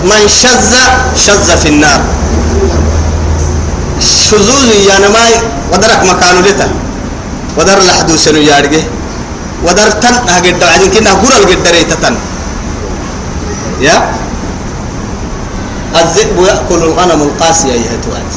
[0.05, 0.73] من شذ
[1.25, 2.01] شذ في النار.
[4.29, 5.33] شذوذ يا نماي.
[5.73, 6.67] ودرك مكانه لتا.
[7.57, 8.83] ودر لحدوث يارجه
[9.65, 10.15] ودر تن.
[10.29, 12.15] هجد بعدين كنا هقول الجدر تن.
[13.81, 13.97] يا؟
[15.95, 18.31] الذئب يأكل الغنم القاسية يا توعد.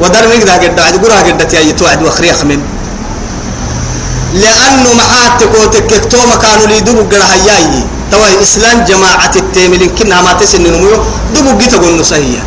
[0.00, 2.60] ودر نقدر هجد بعد قرا هجد يا توعد وخريخ من.
[4.34, 7.84] لأنه معاتك وتككتو مكانوا لي دبو قرا هياي.
[8.10, 10.90] توا إسلام جماعة التاملين كنا ما تسن نمو
[11.34, 12.42] دبو جيتا قلنا صحيح.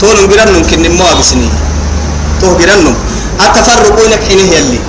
[0.00, 1.48] تون قرن كن مو أبسني
[2.40, 2.94] تو قرن
[3.40, 4.80] أتفرقوا لك حينه يلي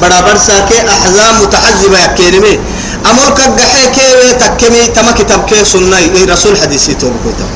[0.00, 2.58] بڑا برسا کے أحزاب متحزبة يكلمي
[3.10, 5.98] أمر كجحي كي تكمي تما كتاب كي سنة
[6.32, 7.46] رسول حديثي توبكوتا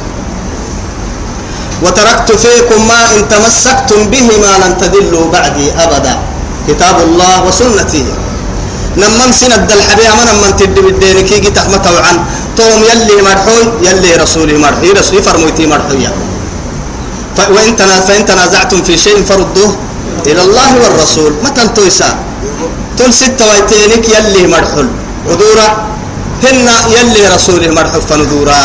[1.82, 6.14] وتركت فيكم ما إن تمسكتم به ما لن تدلوا بعدي أبدا.
[6.68, 8.04] كتاب الله وسنتي.
[8.96, 12.16] نمم سند الحبيب من من تدي بالدين كي جت أحمد عن
[12.58, 16.08] توم يلي مرحوي يلي رسولي مرحوي رسولي فرموتي مرحوي
[17.54, 19.70] وإن فإن تنازعتم في شيء فردوه
[20.26, 21.32] إلى الله والرسول.
[21.44, 22.18] متى تويسا
[22.98, 24.88] تل ستة ويتينك يلي مرحل
[25.28, 25.68] ودورا
[26.44, 28.60] هن يلي رسولي مرحل فندورا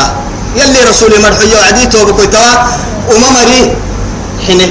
[0.55, 2.51] يلي رسولي مرحل يوعدي توبكوي توا
[3.11, 3.75] وممري
[4.47, 4.69] حنه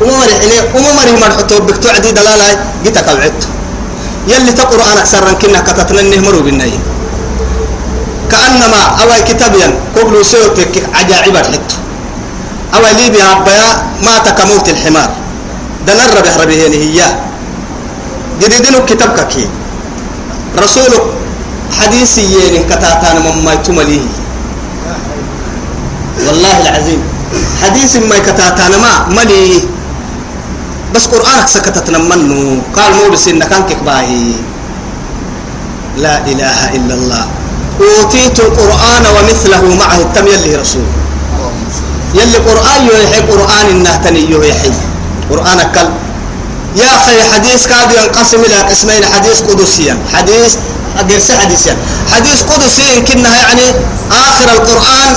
[0.00, 2.48] وممري حنه وممري مرحل توبك توعدي دلالة.
[2.84, 3.42] جيتك العدت
[4.28, 6.78] يلي تقرأ أنا من كنا كتتننه مرو بالنهي.
[8.30, 11.76] كأنما أوي كتابيا قبل سيوتك عجائب الحتو
[12.74, 13.68] أوي ليبيا بيا
[14.04, 15.10] مات كموت الحمار.
[15.86, 17.00] ده نرب يحربه هي.
[18.40, 19.48] جديدين كتابك كي.
[20.58, 21.04] رسولك
[21.80, 24.04] حديثي يعني كتاتان مما يتمليه
[26.28, 27.00] والله العظيم.
[27.62, 29.64] حديث ما كتاتان ما ملي
[30.94, 34.36] بس قرآنك سكتتنا منه قال مو بس إنك أنك باهي.
[35.96, 37.24] لا إله إلا الله.
[37.80, 39.98] أوتيت القرآن ومثله معه.
[40.12, 40.84] التم يلي رسول.
[42.14, 44.72] يلي قرآن يحيي قرآن النهتني يحيي
[45.32, 45.88] قرآن كل
[46.76, 50.56] يا أخي حديث كاد ينقسم إلى قسمين حديث قدسيا حديث
[50.98, 51.76] أدرس حديثيا
[52.12, 53.66] حديث قدسي كنا يعني
[54.12, 55.12] آخر القرآن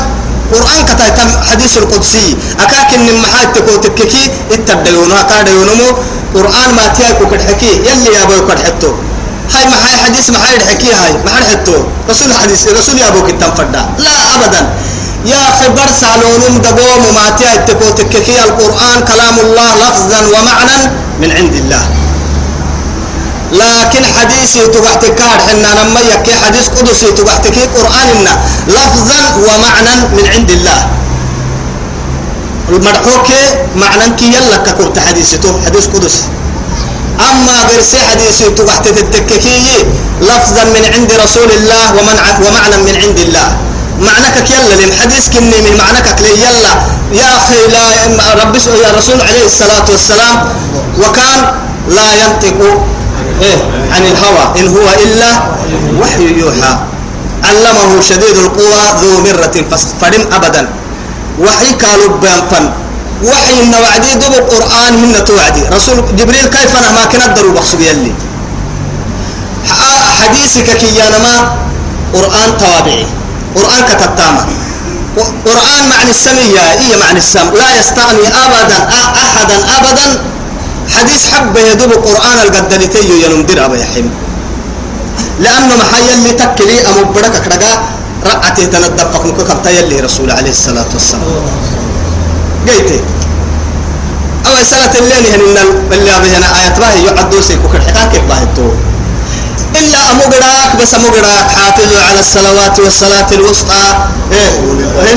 [0.54, 2.38] قرآن كتا تم حديث القدسي.
[2.60, 5.90] أكاكن من محاج تكو تككي اتبديونها كاديونمو
[6.36, 8.92] قرآن ما تياكو كدحكي يلي يا أبو كدحتو.
[9.54, 11.78] هاي محاي حديث محاي الحكي هاي محاي حتو
[12.10, 13.84] رسول حديث رسول يا أبو كتام فدا.
[13.98, 14.62] لا أبدا.
[15.26, 20.78] يا خبر سالونم دقوم ما تياكو تككي القرآن كلام الله لفظا ومعنى
[21.22, 21.84] من عند الله.
[23.52, 28.28] لكن حديثي تبعتك حنا لما يكي حديث قدسي تبعتك قرآن
[28.68, 30.80] لفظا ومعنى من عند الله.
[32.70, 33.30] المدحوك
[33.76, 36.24] معنى كي يلا كنت حديثي حديث قدسي.
[37.16, 39.88] أما غير سي حديثي تبعت تتككي
[40.22, 41.86] لفظا من عند رسول الله
[42.44, 43.50] ومعنى من عند الله.
[44.00, 46.74] معناك يلا لم حديث كني من معناك يلا.
[47.12, 50.36] يا أخي لا رب يا رسول عليه الصلاة والسلام
[51.00, 51.40] وكان
[51.90, 52.60] لا ينطق
[53.42, 53.60] إيه
[53.92, 55.30] عن الهوى إن هو إلا
[56.02, 56.74] وحي يوحى.
[57.44, 59.56] علمه شديد القوى ذو مرة
[60.02, 60.70] فدم أبدا.
[61.40, 62.66] وحي قالوا بينفن
[63.24, 65.64] وحي إن وعدي دب القرآن هن توعدي.
[65.76, 68.12] رسول جبريل كيف أنا ما كنا دروا بخصو يلي.
[70.20, 71.36] حديثك كي ما
[72.14, 73.06] قرآن توابعي.
[73.56, 74.42] قرآن كتبتاما.
[75.46, 78.78] قرآن معنى السمية هي معنى السم؟ لا يستغني أبدا
[79.24, 80.08] أحدا أبدا.
[80.96, 84.12] حديث حبه يدوب القرآن القدلتي ينمدر أبا يحيم.
[85.40, 87.74] لأنه محيا اللي تكلي أمو بركة كرقا
[88.24, 91.24] رأتي تندفق نكوكب يلي رسول عليه الصلاة والسلام.
[92.68, 93.00] قيتي.
[94.46, 95.58] أو سنة الليل هن
[95.92, 98.70] اللي أبي هنا آيات باهي يعدو سيكو كرحكا كيف باهي تو
[99.80, 103.84] إلا أمقراك بس أمقراك حافظوا على الصلوات والصلاة الوسطى.
[104.32, 104.52] إيه.
[105.06, 105.16] إيه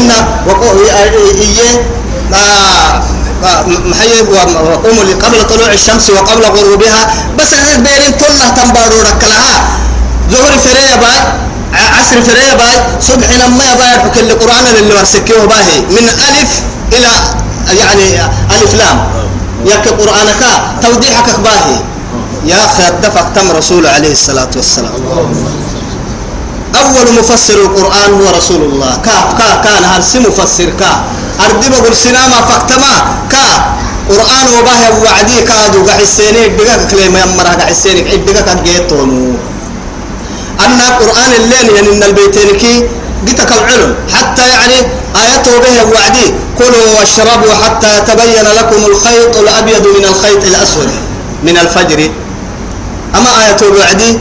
[3.84, 7.14] محيي وقوموا قبل طلوع الشمس وقبل غروبها.
[7.38, 9.54] بس بيرين كلها تنبارو ركلها.
[10.30, 11.18] ظهر فريا باي
[11.98, 16.50] عصر فريا باي صبح لما باي حكي القرآن اللي ورسكيه باهي من ألف
[16.92, 17.10] إلى
[17.78, 18.98] يعني ألف لام.
[19.64, 20.42] يك قرآنك
[20.82, 21.80] توضيحك باهي
[22.46, 24.92] يا أخي اتفق تم رسول عليه الصلاة والسلام.
[26.74, 28.92] أول مفسر القرآن هو رسول الله.
[29.04, 30.70] كا كا كان هرسي مفسر.
[30.80, 31.04] كا.
[31.44, 32.92] أردي بقول سينما فكتما
[33.30, 33.46] كا.
[34.08, 35.84] قرآن وباه وعدي كادو.
[35.88, 39.36] قحسيني بقى كلمة يمرها قحسيني عبقى كجيتونو
[40.64, 42.74] أن قرآن الليل يعني من البيتين كي
[43.28, 44.78] قتك العلم حتى يعني
[45.22, 46.34] آياته به وعدي.
[46.58, 50.90] كلوا واشربوا حتى يتبين لكم الخيط الأبيض من الخيط الأسود.
[51.42, 52.10] من الفجر.
[53.16, 54.18] أما آياته وعدي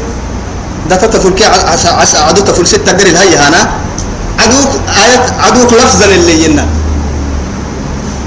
[0.90, 1.46] ده تتفل كي
[2.02, 3.62] عسى عدو تفل ستة قري هاي هنا.
[4.40, 4.70] عدوك
[5.04, 6.66] آيات عدوك لفظا اللي ينا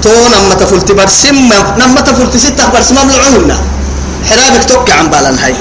[0.03, 1.35] تو نما تفل تبرسم
[1.79, 3.57] نما تفل ستة برسم مملعونا
[4.29, 5.55] حرابك توقع عن بالان هاي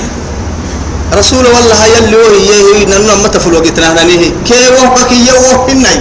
[1.15, 6.01] رسول والله يلي وهي هي نما تفل وقتنا هنيه كي وهبك يوه الناي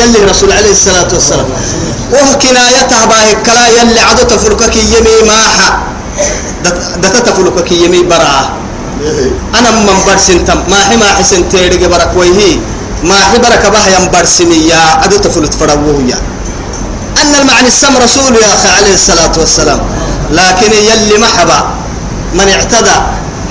[0.00, 1.48] يلي رسول عليه الصلاة والسلام.
[2.12, 5.68] وهو كنايتها باهي كلا يلي عدو تفلكك يمي ماحا.
[7.02, 8.44] ده تفلكك يمي براه
[9.58, 10.58] أنا من برسن تم.
[10.70, 12.58] ما هي ما حسن تيرج برك ويه
[13.04, 15.04] ما هي برك به يم برسمي يا.
[15.04, 16.00] أدو تفلت فروه
[17.22, 19.80] أن المعنى السم رسول يا أخي عليه الصلاة والسلام.
[20.30, 21.58] لكن يلي محبا.
[22.34, 22.96] من اعتدى.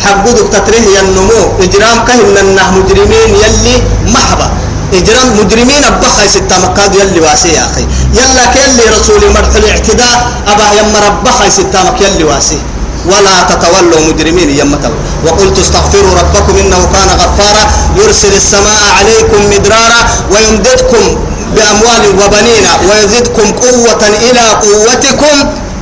[0.03, 1.41] حقودك تتريه النمو.
[1.65, 3.75] إجرام كهن النه مجرمين يلي
[4.15, 4.47] محبا.
[4.93, 7.86] إجرام مجرمين أبخا ستة مكاد يلي واسي يا أخي.
[8.13, 12.60] يلا كيلي رسول مرح الاعتداء أبا يمر أبخا ستة مك يلي واسي.
[13.06, 14.93] ولا تتولوا مجرمين يمتل
[15.26, 17.63] وقلت استغفروا ربكم إنه كان غفارا.
[17.95, 21.04] يرسل السماء عليكم مدرارا ويمددكم
[21.56, 25.36] بأموال وبنين ويزدكم قوة إلى قوتكم.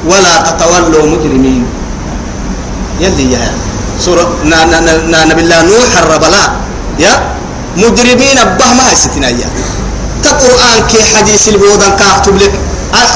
[0.05, 1.65] ولا تتولوا مجرمين.
[2.99, 3.51] يلي يا
[4.05, 4.27] سورة
[5.29, 6.43] نبي الله نوح الربلا
[6.99, 7.13] يا
[7.77, 9.49] مجرمين أبه ما هستنا يا
[10.23, 12.53] تقرآن كي حديث البودن كاكتب لك.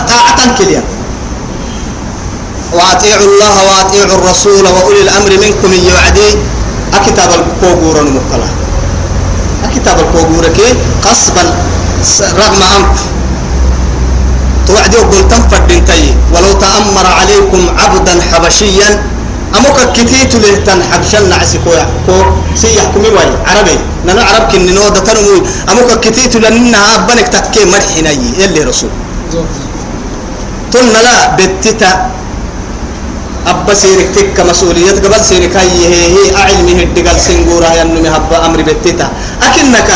[0.07, 0.83] طاعة كليا.
[2.73, 6.29] وأطيعوا الله وأطيعوا الرسول وأولي الأمر منكم يوعدي.
[6.93, 8.49] أكتاب الكوغور المقلة
[9.63, 10.69] أكتاب الكوغور كي
[11.05, 11.43] قصبا
[12.41, 12.99] رغم أنف.
[14.67, 16.15] توعدي وقل تنفد بنتي.
[16.33, 19.03] ولو تأمر عليكم عبدا حبشيا
[19.57, 22.15] أمك كتيت له تنحبشن نعسي كويا كو
[22.55, 23.29] سيحكمي واي.
[23.49, 23.77] عربي.
[24.05, 28.89] نحن عرب كن نودا تنموي أمك كتيت لأنها بنك تكي مرحنا يلي رسول.
[30.71, 31.91] تلنا لا بتتا.
[33.47, 35.81] أبا سيرك تك مسؤولية قبل سيرك هي
[36.13, 39.07] هي أعلمي هدقال سنقورا ينمي هبا أمري بتتا.
[39.41, 39.89] أكنك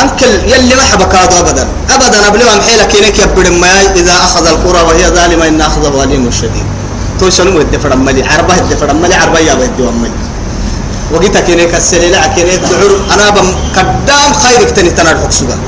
[0.00, 1.64] أنكل يلي ما حبك هذا أبدا.
[1.94, 6.30] أبدا أبلي ما محيلك إنك يبدو ما إذا أخذ القرى وهي ظالمة إن أخذ ظالم
[6.30, 6.68] شديد.
[7.20, 10.20] تو شنو مدفع ملي عربة يدفع ملي عربة يا بدي وملي
[11.12, 15.58] وقيتك إنك السليلة كينك دعور أنا بم قدام خيرك تاني تنار حكسوها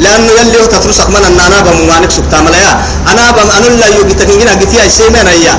[0.00, 2.72] لأنه يلي هو تفرسك من أن أنا بموانك سكتا ملايا
[3.12, 5.54] أنا بم أنا لا يوجدك إنك قتيا السيمين أيا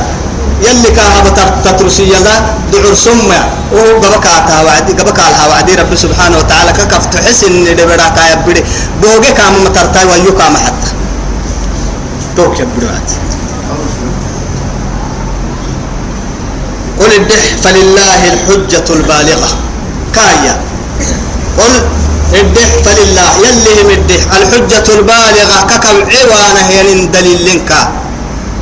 [0.67, 1.19] يلي كاها
[1.65, 2.35] تترسي يدا
[2.73, 3.41] دعور سمع
[3.73, 8.63] وهو قبكا وعدي قبكا لها وعدي رب سبحانه وتعالى كف تحس إن دبرا كايا بدي
[9.01, 10.91] بوجي كام مترتاي ويو كام حتى
[12.37, 13.09] توك يبدوات
[17.11, 19.49] قل الدح فلله الحجة البالغة.
[20.15, 20.55] كايا
[21.59, 21.73] قل
[22.39, 23.29] الدح فلله.
[23.43, 27.81] يلي مدح الحجة البالغة ككم عوانة ين دليل لنكا.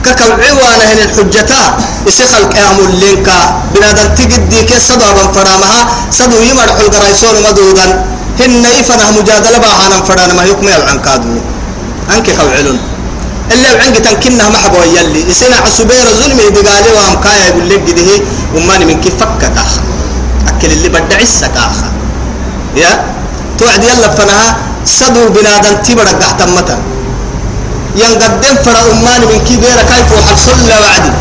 [0.06, 1.62] ككم عوانة ين الحجتا
[2.08, 3.40] يسخ القيام لنكا.
[3.74, 5.82] بنادم تجدي كي من فرامها.
[6.12, 7.88] صدوا يمرح القرايسون مدودا.
[8.40, 10.98] هن يفنه مجادلة باهانا فران ما يكمل عن
[12.14, 12.80] أنك كوعلون
[13.52, 15.30] اللي وعنك تنكنها محبوا يلي.
[15.30, 18.24] يسنا عسبير ظلمي دقالي وام كايا يقول لك قده
[18.56, 19.82] وماني من كيف فكك آخر
[20.48, 21.90] أكل اللي بدع السك آخر
[22.76, 23.04] يا؟
[23.58, 26.80] توعد يلا فنها صدو بنادم تبرك تحت متن
[27.96, 31.12] ينقدم فرا أمان من كبير كيف وحصل وعدي.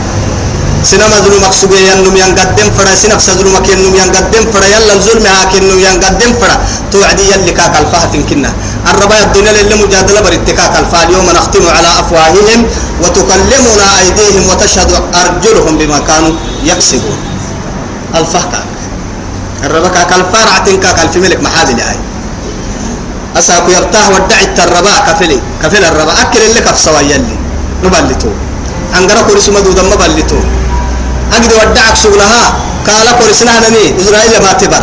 [0.84, 4.66] سينما ظلمك سجى ينم ينقدم فرا سينك سظلمك ينم ينقدم فرا.
[4.66, 6.56] يلا الظلم هاك ينم ينقدم فرا.
[6.92, 8.52] توعدي يلي كاك الفاه كنا
[8.90, 12.60] الرباية الدنيا اللي مجادلة برتكاك الفاه اليوم نختم على أفواههم
[13.02, 14.90] وتكلمنا أيديهم وتشهد
[15.22, 16.32] أرجلهم بما كانوا
[16.64, 17.18] يكسبون.
[18.14, 18.68] الفاه كاك.
[19.64, 21.98] الربا كاك الفاه رعتين كاك الفي ملك محابل هاي
[23.36, 25.38] أساكو يرتاح ودعي التربا كفلي.
[25.62, 27.36] كفل الربا أكل اللي كفصوا يلي.
[27.84, 28.30] نبلتو.
[28.96, 30.40] أنقرأ كورس مدودا مبلتو
[31.36, 32.44] أجد ودعك سغلها
[32.86, 34.82] قال كورسنا نني إسرائيل ما تبر.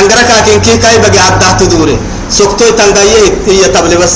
[0.00, 1.98] أنقرا كاكين كي كاي بقي عدها تدوري.
[2.30, 4.14] سكتو تنقايه هي تبلي بس.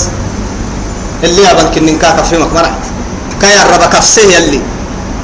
[1.25, 2.83] اللي أبن كنن كاكا في مكمرات
[3.43, 4.61] كاي الربا كفسه يلي.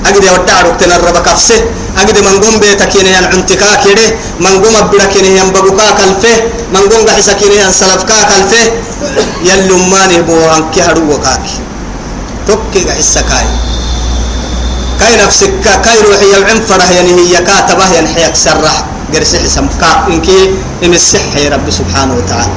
[0.06, 1.64] أجد ودع ركتنا الربا كفسه.
[1.98, 4.06] أجد من قوم بيتك ين عنتكا كده.
[4.40, 6.34] من قوم أبدك ين بقوكا كالفه.
[6.74, 8.62] من قوم قحسك ين سلفكا كالفه.
[9.44, 11.56] يلي ماني بوهان كي هدو وكاكي
[12.46, 13.46] توكي قحسكاي.
[15.00, 15.52] كاي نفسك
[15.84, 18.84] كاي روحي يلعن فرح يعني هي كاتبه ينحيك سرح.
[19.14, 22.52] قرس حسم كا إنكي إن الصحة يا رب سبحانه وتعالى.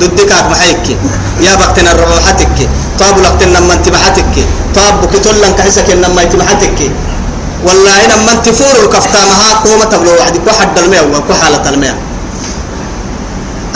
[0.00, 0.96] ضدك محيك
[1.40, 2.56] يا بقتنا الروحتك.
[2.98, 4.34] طاب لقتنا من تبحتك.
[4.74, 6.90] طاب بكتول لنك حسك إنما يتبحتك
[7.66, 10.42] والله إن من تفور الكفتا مها قومة تبلو وحدك.
[10.48, 11.96] وحد الماء وكحالة الماء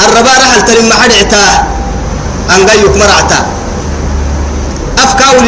[0.04, 1.52] الربا رحل تلم حد عتاه
[2.56, 3.46] أنقيك مرعتا.
[4.98, 5.44] أفكاول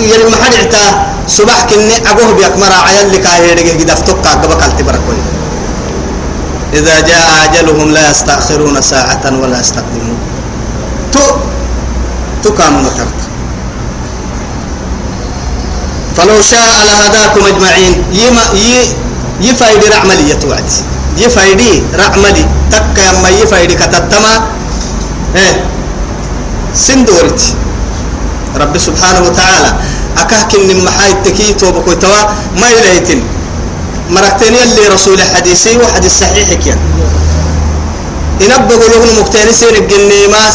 [0.00, 0.92] يلم حد عتاه
[1.28, 5.22] صباح كني أقوه بيك مرا عيال لك هيرجع كده فتوقع قبل تبركوي
[6.72, 10.16] إذا جاء أجلهم لا يستأخرون ساعة ولا يستقدمون.
[11.12, 11.20] تو
[12.42, 13.20] تو كانوا مترت
[16.16, 18.04] فلو شاء لهداكم أجمعين.
[18.12, 18.88] يما ي
[19.40, 20.70] يفايد رعملي يتوعد
[21.16, 22.44] يفايدي رعملي.
[22.70, 24.32] تك يما يفايدي كتتما.
[25.36, 25.64] إيه؟
[26.74, 27.54] سندورت
[28.56, 29.70] رب سبحانه وتعالى
[30.18, 32.22] أكاكن محاي تكيت وبكوتوا
[32.60, 33.22] ما يلهيتن.
[34.10, 36.78] مركتين يلي رسول حديثي وحديث صحيح كيان
[38.40, 40.50] ينبغوا لهم مكتنسين الجنة ما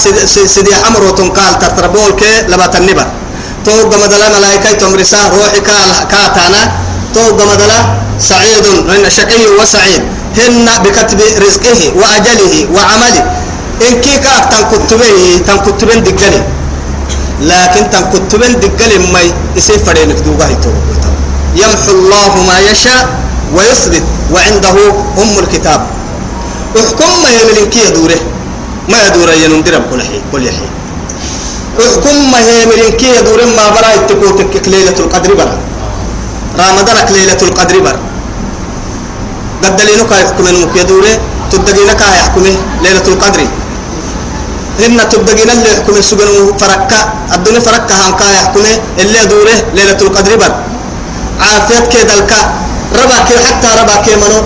[0.46, 3.08] سيدي حمر وتنقال تتربول كي لبات النبر.
[3.66, 5.60] توقع مدلا ملائكة تمرسا روحي
[6.12, 6.62] كاتانا
[7.16, 7.80] توقع مدلا
[8.20, 10.04] سعيد إن شقي وسعيد.
[10.38, 13.24] هن بكتب رزقه وأجله وعمله.
[13.88, 16.42] إن كي كاك تنكتبه تنكتبين دقلي
[17.42, 19.20] لكن تنكتبين دقلي ما
[19.56, 20.48] يسير فرينك دوغا
[21.56, 23.04] يمحو الله ما يشاء
[23.56, 24.76] ويثبت وعنده
[25.22, 25.82] أم الكتاب.
[26.80, 28.20] احكم ما يملك يدوره.
[28.90, 30.68] ما يدور ينندرب كل حي كل حي
[31.86, 35.58] احكم ما يملك يدوره ما برا يتكوتك ليلة القدر برا.
[36.60, 38.00] رمضان ليلة القدر برا.
[39.64, 41.14] قد لينك يحكم المك يدوره
[41.52, 42.44] تدقينك يحكم
[42.84, 43.42] ليلة القدر.
[44.80, 47.00] هن تبدقين اللي يحكم السجن فركة
[47.36, 48.64] الدنيا فركة هانكا يحكم
[49.00, 50.52] اللي يدوره ليلة القدر بر
[51.42, 52.42] عافيت كده الكا
[53.00, 54.40] ربا كي حتى ربا كي منو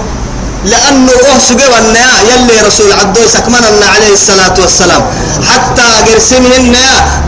[0.65, 5.01] لأنه أه سجى والنيا يلي رسول عبدو سكمنا عليه الصلاة والسلام
[5.49, 6.75] حتى قرسمهن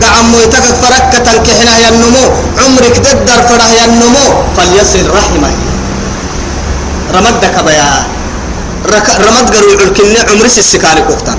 [0.02, 2.24] دعمو يتكك فركة تنكحنا ينمو
[2.66, 4.26] عمرك ددر فرح ينمو
[4.58, 5.52] فليصل رحمه
[7.16, 7.90] رمدك بيا
[9.26, 11.38] رمد قروع الكنة عمري السكاري كوكتان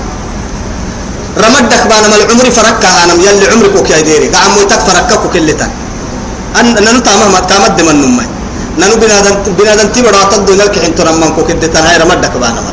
[1.42, 5.70] رمدك بانا مال عمري فركة هانم يلي عمرك وكي ديري دعمو يتك فركة كلتان
[6.60, 8.26] أن ننو تامه ما تامد من نمي
[8.80, 12.72] ننو بنادم بنادم تبرع تدو نلك حين ترمان كو كده تنهاي رمدك بانا ما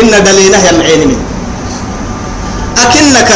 [0.00, 1.20] إن دليله يمعين من
[2.82, 3.30] أكنك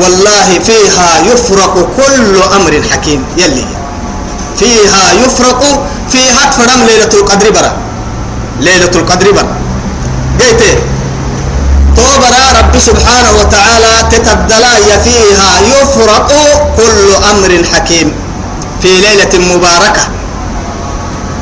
[0.00, 3.20] والله فيها يفرق كل أمر حكيم.
[3.38, 3.66] يلي.
[4.58, 5.60] فيها يفرق
[6.10, 7.72] فيها تفرم ليلة القدر برا.
[8.60, 9.54] ليلة القدر برا.
[10.40, 10.62] قيت
[11.96, 14.74] توبرا رب سبحانه وتعالى تتبدلا
[15.04, 16.28] فيها يفرق
[16.76, 18.08] كل أمر حكيم.
[18.82, 20.04] في ليلة مباركة.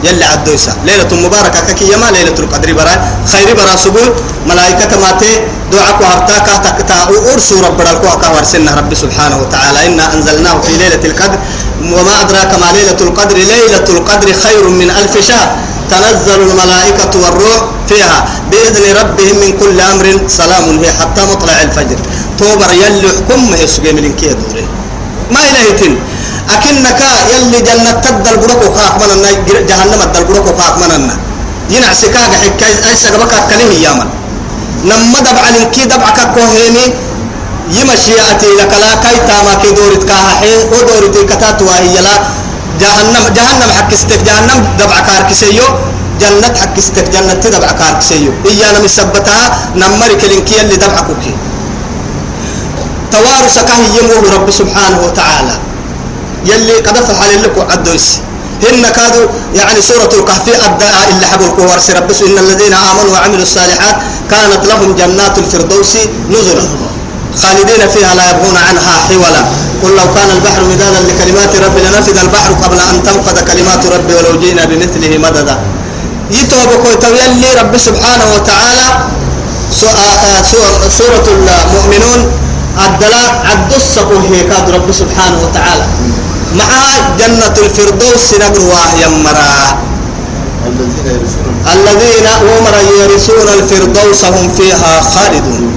[0.04, 2.94] يلي عدوسا ليلة مباركة كي يما ليلة القدر برا
[3.32, 4.14] خير برا سبول
[4.46, 5.32] ملائكة ماتي
[5.72, 6.98] دعاك وهرتاك تكتا
[7.32, 9.86] أرسو رب الكوة كورسنا رب سبحانه وتعالى.
[9.86, 11.38] إنا أنزلناه في ليلة القدر.
[11.82, 13.36] وما أدراك ما ليلة القدر.
[13.36, 15.48] ليلة القدر خير من ألف شهر.
[15.92, 18.18] تنزل الملائكة والروح فيها
[18.50, 21.98] بإذن ربهم من كل أمر سلام هي حتى مطلع الفجر.
[22.38, 24.64] توبر يلي حكم يسجي من كي دوري.
[25.30, 25.94] ما إلهتين
[26.54, 27.00] أكنك
[27.32, 29.30] يلي جنة تدل بركو خاك مننا
[29.68, 31.16] جهنم تدل بركو خاك مننا.
[31.70, 34.08] ينع سكاك حكاية أي سقبك كله يامن
[34.88, 36.84] نما دبع لنكي دبعك كوهيني
[37.76, 40.32] يمشي أتي لك لا كي تاما كي دورت كاها
[40.72, 42.16] ودورت كتات وهي لا.
[42.82, 44.20] جهنم جهنم حكستك.
[44.28, 45.66] جهنم دبع كاركسيو.
[46.20, 47.06] جنة حكستك.
[47.14, 48.32] جنة تدبع كاركسيو.
[48.50, 49.44] إيانا مسبتها
[49.80, 51.34] نمرك لنكي اللي دبعكوكي
[53.12, 55.54] توارثك يموه رب سبحانه وتعالى.
[56.50, 58.06] يلي قد فعل لك عدوس.
[58.62, 62.22] هن كادوا يعني سورة الكهف الداء اللي حبوا ورس ربس.
[62.22, 63.96] إن الذين آمنوا وعملوا الصالحات
[64.30, 65.92] كانت لهم جنات الفردوس
[66.30, 66.64] نزلا.
[67.42, 69.42] خالدين فيها لا يبغون عنها حولا.
[69.82, 74.40] قل لو كان البحر مدادا لكلمات ربي لنفذ البحر قبل أن تنفذ كلمات ربي ولو
[74.40, 75.56] جئنا بمثله مددا.
[76.30, 78.88] يتوبك ويتولي رب سبحانه وتعالى
[80.98, 82.20] سورة المؤمنون
[82.86, 85.84] الدلاء عد السقو هيكاد رب سبحانه وتعالى.
[86.54, 86.68] مع
[87.20, 89.78] جنة الفردوس نقروا يمرا
[91.74, 95.72] الذين أمر يرثون الفردوس هم فيها خالدون.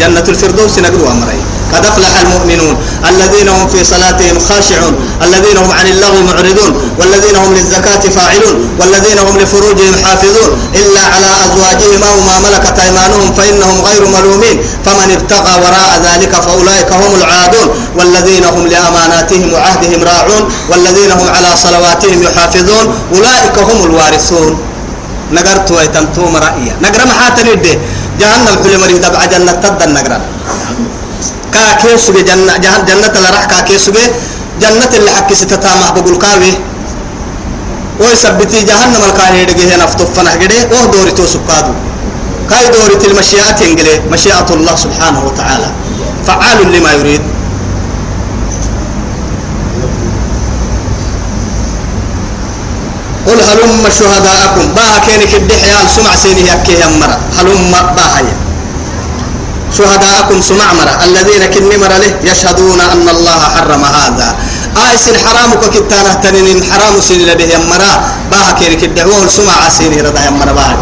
[0.00, 1.44] جنة الفردوس نقروا أمرين.
[1.74, 2.74] قد أفلح المؤمنون.
[3.10, 4.94] الذين هم في صلاتهم خاشعون.
[5.22, 6.72] الذين هم عن اللغو معرضون.
[6.98, 8.56] والذين هم للزكاة فاعلون.
[8.80, 10.50] والذين هم لفروجهم حافظون.
[10.74, 14.56] إلا على أزواجهم أو ما ملكت أيمانهم فإنهم غير ملومين.
[14.84, 17.68] فمن ابتغى وراء ذلك فأولئك هم العادون.
[17.96, 20.42] والذين هم لأماناتهم وعهدهم راعون.
[20.70, 22.84] والذين هم على صلواتهم يحافظون.
[23.14, 24.58] أولئك هم الوارثون.
[25.32, 26.76] نقرت ويتمتوم رأيا.
[26.82, 27.52] نقر محاتني
[28.20, 30.22] جهنم حلم مريد دبع جنة تد النقران
[31.54, 33.92] كا كيسو جنة جهنم جنة لرح كا كيسو
[34.62, 36.52] جنة اللي حكي ستتامع بقول كاوي.
[38.00, 41.72] ويثبتي جهنم الكاهي دقيه نفتف فنح قده وه دوري تو سكادو
[42.50, 45.68] كاي دوري المشيئة ينقلي مشيئة الله سبحانه وتعالى.
[46.26, 47.22] فعال لما يريد.
[53.30, 54.64] قل هلم شهداءكم.
[54.74, 58.22] باها كينك الدحيال سمع سيني يكي يمرا هلم باها
[59.78, 60.94] شهداءكم سمع مرة.
[61.06, 64.28] الذين كن مرة له يشهدون أن الله حرم هذا.
[64.90, 66.58] آيس حرامك كتانة تنين.
[66.70, 67.92] حرام سين لبه يمرا
[68.30, 70.76] باها كينك الدعوة سمع سيني رضا يمرا باها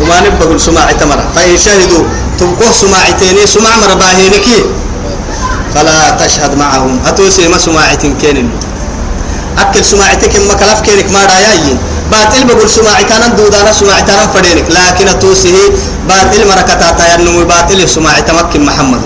[0.00, 2.04] وما نبقى سماع تمرة فإن شهدوا
[2.38, 4.46] تبقوا سماعتين سمع مرة باهينك
[5.74, 7.00] فلا تشهد معهم.
[7.06, 8.50] أتوسي ما سماعتين كينين
[9.58, 11.78] أكل سماعتك ما كلف كينك ما رأيين.
[12.12, 14.66] باطل بقول سماعتنا دودانا سماعتنا فدينك.
[14.70, 15.56] لكن توسه
[16.08, 19.02] باطل مركتا ينمو باطل سماعت مكن محمد.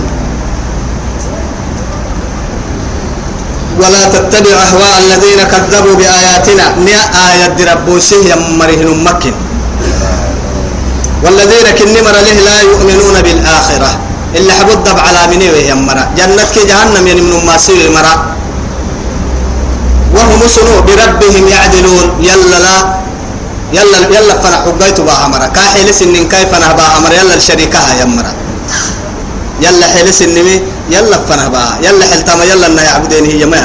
[3.79, 6.65] ولا تتبع أهواء الذين كذبوا بآياتنا.
[6.85, 9.33] نيا آيات ربوسه يمرهن مكن
[11.23, 13.91] والذين كن مر له لا يؤمنون بالآخرة.
[14.31, 18.30] إلا حبض على مني يمرا جنتك جهنم ينمن ما سير مرا
[20.15, 22.07] وهم سنو بربهم يعدلون.
[22.29, 22.77] يلا لا.
[23.73, 24.61] يلا يلا فرح.
[24.67, 28.33] حقيت بها مرة كاحل سنين كيف أنا بها مرة يلا الشريكها يا مرة
[29.61, 30.55] يلا حل سنمي
[30.89, 32.43] يلا فنها بها يلا حلتما.
[32.51, 33.61] يلا إن يعبدين هي ما.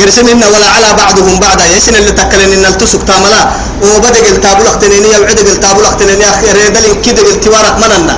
[0.00, 1.64] قرسم إن ولا على بعضهم بعضا.
[1.76, 3.40] يسن اللي تكلن إن التسك تاملا
[3.82, 8.14] وبدأ قلت أبو لختنيني وعد قلت أبو لختنيني أخي ريدل كده قلت وارك مننا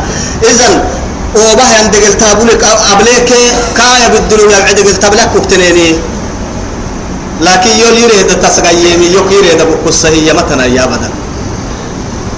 [0.51, 0.73] إذن
[1.37, 3.31] وبه عند قلت أبو لك أبليك
[3.77, 5.89] كايا بالدلو وعد قلت أبلك وقتنيني
[7.41, 11.11] لكن يول يريد تسقيمي يوك يريد بقصة هي متنا يا بدن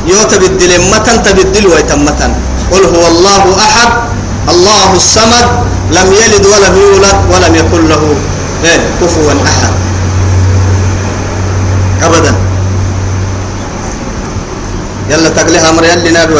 [0.07, 2.33] يو تبدل متن تبدل ويتم متن.
[2.73, 3.91] قل هو الله أحد
[4.49, 5.47] الله الصمد
[5.91, 8.03] لم يلد ولم يولد ولم يكن له
[8.65, 9.73] إيه كفوا أحد.
[12.03, 12.35] أبدا.
[15.11, 16.35] يلا تقلها أمر يلي نابي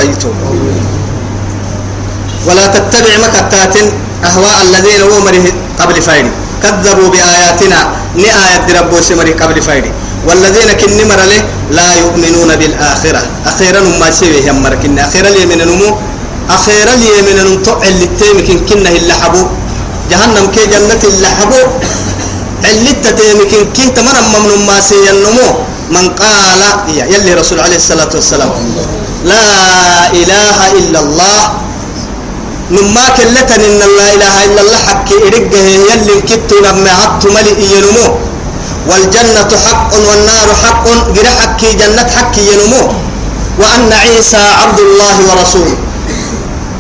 [2.47, 3.77] ولا تتبع مكتات
[4.25, 6.31] أهواء الذين هو مره قبل فايني
[6.63, 8.06] كذبوا بآياتنا.
[8.17, 9.91] نآية ربو سمري قبل فايدي.
[10.29, 11.21] والذين كن مر
[11.71, 13.23] لا يؤمنون بالآخرة.
[13.47, 15.91] أخيرا ما سوي هم مركن أخيرا اليمين نمو.
[16.51, 19.43] أخيرا اليمين نمو اللي تيمكن كنه اللي حبو.
[20.11, 21.63] جهنم كي جنة اللي حبو.
[22.65, 25.49] علت تيمكن كنت من ممن ما سي النمو.
[25.91, 28.51] من قال يلي رسول عليه الصلاة والسلام
[29.25, 31.43] لا إله إلا الله.
[32.71, 38.07] نما كلتن إن لا إله إلا الله حق إرقه يلي كتو لما عدت ملئ ينمو
[38.91, 40.87] والجنة حق والنار حق.
[41.15, 42.83] قرأ حق جنة حق ينمو.
[43.59, 45.79] وأن عيسى عبد الله ورسوله.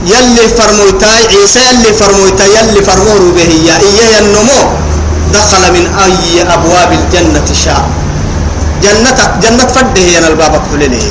[0.06, 3.50] يلي فرموتاي عيسى يلي فرموتاي يلي فرمور به.
[3.68, 4.60] يا إيه ينمو.
[5.34, 7.82] دخل من أي أبواب الجنة شاء.
[8.82, 11.06] جنة جنة فده الباب كله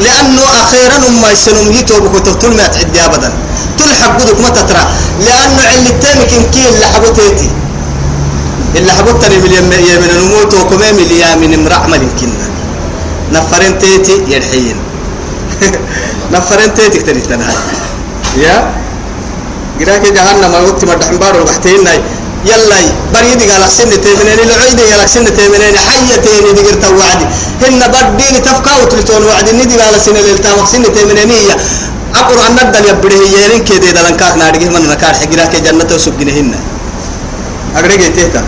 [0.00, 3.32] لأنه أخيرا ما يسنم يتوب كتبتل ما تعدي أبدا.
[3.78, 4.84] تلحق قدك ما تترى.
[5.20, 7.50] لأنه علي التامك كي اللي حبوتيتي
[8.76, 12.46] اللي حبوتني من يمن نموت وكما من من امرأ ملك كنا
[13.32, 14.76] نفرين تيتي يرحين
[16.32, 17.54] نفرين تيتي كتني تنهاي.
[18.36, 18.72] يا؟
[19.80, 21.84] قراك جهنم الوقت ما دحن بارو وحتين
[22.46, 22.78] يلا
[23.14, 27.26] بريد قال سن تيمنين العيد قال سن تيمنين حية تيني دقرت وعدي.
[27.62, 31.30] هن بدين تفكا وتلتون وعدي ندي قال سن للتام سن تيمنين
[32.16, 36.52] القرآن ندل يبره يلين كده دلنا كاك نارجه من نكار حجرا كي جنة وسجنهن
[37.76, 38.42] أقرأ تهتا.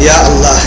[0.00, 0.58] يا الله.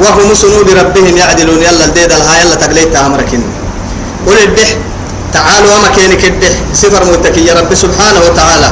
[0.00, 3.42] وهم سنو بربهم يعدلون يلا الديد الها يلا تقليت أمركن
[4.26, 4.68] قل الدح
[5.34, 7.46] تعالوا أما كينك الدح سفر متكي.
[7.46, 8.68] يا رب سبحانه وتعالى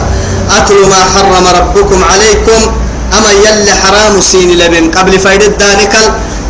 [0.56, 2.60] أتلوا ما حرم ربكم عليكم.
[3.16, 4.90] أما يلي حرام سين لبن.
[4.90, 6.06] قبل فايد الدانكل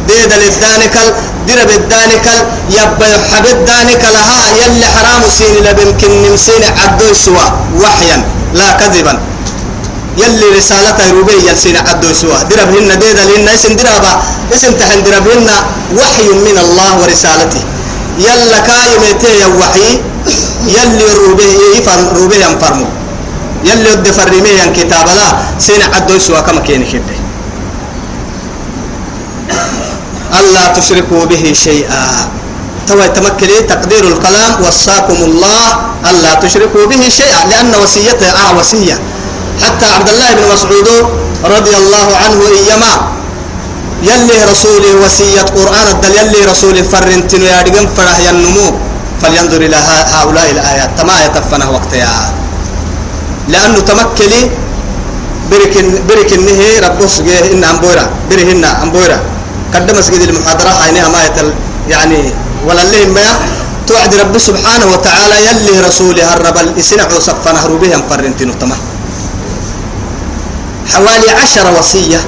[0.08, 1.08] ديد الدانكل
[1.48, 2.40] درب الدانكل
[2.70, 5.88] يبا يحب الدانكل ها يلي حرام سين لبن.
[6.00, 7.46] كن نمسين عدو سوا.
[7.82, 8.18] وحيا
[8.54, 9.14] لا كذبا.
[10.18, 12.42] يلي رسالته روبي يلسين عدو سوا.
[12.50, 14.12] دربهن ديدا لإن اسم دربا
[14.54, 15.48] اسم تحن دربهن
[15.98, 17.62] وحي من الله ورسالته.
[18.18, 20.00] يلا كايمتي يا وحي
[20.66, 22.86] يلي روبي يفر روبي ينفرمو
[23.64, 27.16] يلي ود فرمي ين كتاب لا سين عدو سوا كما كين كده
[30.38, 32.28] ألا تشركوا به شيئا.
[32.88, 35.64] تو تمكلي تقدير الكلام وصاكم الله.
[36.10, 38.96] ألا تشركوا به شيئا لأن وصيته آه وصية.
[39.62, 40.88] حتى عبد الله بن مسعود
[41.44, 42.92] رضي الله عنه إيما
[44.02, 48.68] يلي رسولي وصية قرآن الدل يلي رسولي فرنتن يا رجم فرح ينمو.
[49.22, 49.76] فلينظر إلى
[50.14, 50.90] هؤلاء الآيات.
[50.98, 52.34] تما يتفنه وقتها
[53.48, 54.50] لأنه تمكلي
[55.50, 57.20] بركن بركن نهي ربوس
[57.52, 59.18] إن أمبورا برهن أمبورا
[59.74, 61.52] قدم مسجد المحاضرة عينها ما يتل
[61.88, 62.32] يعني
[62.66, 63.26] ولا اللي ما
[63.86, 68.78] توعد رب سبحانه وتعالى يلي رسولي هرب الإسنع وصفنا هروبهم فرنتين تمام
[70.92, 72.20] حوالي عشر وصية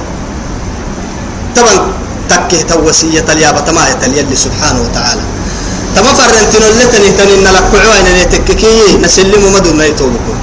[1.57, 1.93] طبعا
[2.29, 5.23] تكه توسية اليابة ما يلي سبحانه وتعالى.
[5.97, 10.37] تما فرنتين اللي تنهتني إن لك عوين نتككي نسلم مدو ما يتوبكم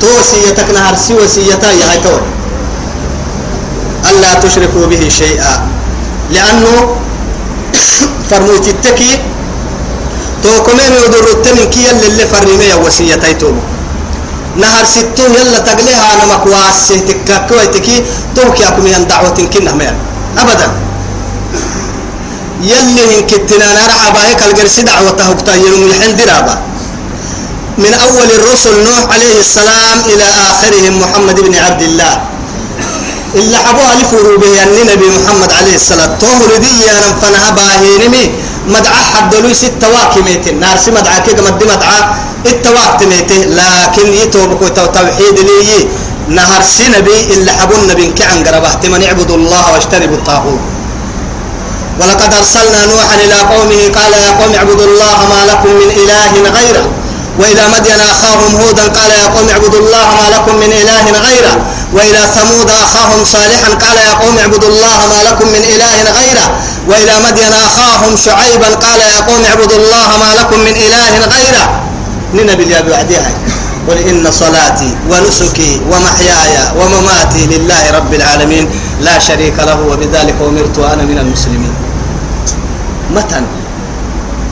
[0.00, 2.16] توسيتك نهار سي وسيتا يا تو
[4.10, 5.54] ألا تشركوا به شيئا.
[6.30, 6.96] لأنه
[8.30, 9.18] فرموت التكي
[10.42, 13.75] تو كمان يدور التمن كي اللي فرمي وسيتي توبو
[14.56, 17.96] نهار ستو يلا تقليها أنا مكواس تكاكوي تكي
[18.36, 19.94] توكي أكو من دعوة كنا مين
[20.38, 20.68] أبدا.
[22.60, 26.56] يلي هن كتنا نرعى باهيك القرسي دعوة هكتا يلوم يحن درابا
[27.78, 32.14] من أول الرسل نوح عليه السلام إلى آخرهم محمد بن عبد الله.
[33.34, 36.10] إلا حبوها لفروا به أن نبي محمد عليه السلام.
[36.20, 36.76] طهر دي
[37.20, 38.24] فنها باهينمي
[38.68, 41.62] مدعى حد لوي ست واكميت نار سي مدعى كده مد
[42.46, 45.88] مدعى التواكميت لكن يتوبك توحيد لي
[46.28, 50.60] نهر سنبي إلا حبو النبي كعن قربه من اعبدوا الله واجتنبوا الطاغوت
[52.00, 56.86] ولقد أرسلنا نوحا إلى قومه قال يا قوم اعبدوا الله ما لكم من إله غيره
[57.38, 61.54] وإلى مدين أخاهم هودا قال يا قوم اعبدوا الله ما لكم من إله غيره
[61.92, 66.46] وإلى ثمود أخاهم صالحا قال يا قوم اعبدوا الله ما لكم من إله غيره
[66.88, 71.86] وإلى مدين أخاهم شعيبا قال يا قوم اعبدوا الله ما لكم من إله غيره
[72.34, 73.30] ننبي اللي بعدها
[73.88, 78.68] قل إن صلاتي ونسكي ومحياي ومماتي لله رب العالمين.
[79.00, 81.74] لا شريك له وبذلك أمرت وأنا من المسلمين.
[83.14, 83.40] متى؟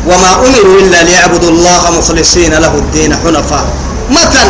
[0.06, 3.66] وما أمروا إلا ليعبدوا الله مخلصين له الدين حنفاء.
[4.10, 4.44] متى؟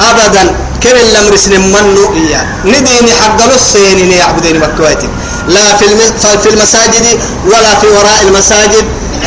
[0.00, 0.44] أبدا.
[0.82, 2.46] كر الأمر سن منو إياه.
[2.64, 5.08] نديني حق السين يعبدين مكواتي.
[5.48, 7.06] لا في المساجد
[7.46, 8.84] ولا في وراء المساجد.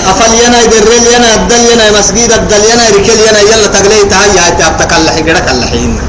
[0.10, 6.00] أفلينا يدرلينا الدلينا مسجد الدلينا ركلينا يلا تقليت هيا تبتكلح قرك اللحين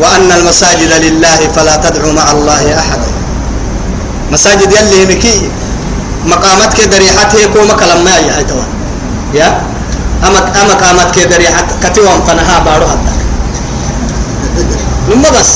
[0.00, 3.08] وأن المساجد لله فلا تدعوا مع الله أحدا
[4.32, 5.50] مساجد يلي مكي
[6.26, 8.46] مقامات كده ريحته كو مكلم ما يا
[9.34, 9.60] يا؟
[10.26, 13.12] أما أما قامات كده ريحت كتوم فنها بارو حتى
[15.10, 15.52] لما بس.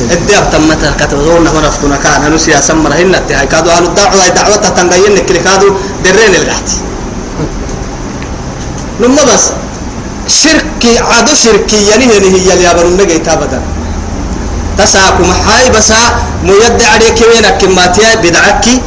[0.00, 2.22] الدعوة تمت كتبوا لنا هنا فتنا كان.
[2.26, 4.28] أنا سياسة مرهن التهاي كادوا أهل الدعوة.
[4.28, 5.70] دعوة تنقين كل كادوا
[6.04, 6.68] درين القحت
[9.00, 9.44] لما بس.
[10.28, 11.86] شركي عادو شركي.
[11.90, 13.60] يعني هي اللي يابرون نجي تابدا
[14.78, 16.00] تساكم هاي بسا.
[16.44, 18.14] ميد عليك وينك كماتيا.
[18.14, 18.80] بدعكي.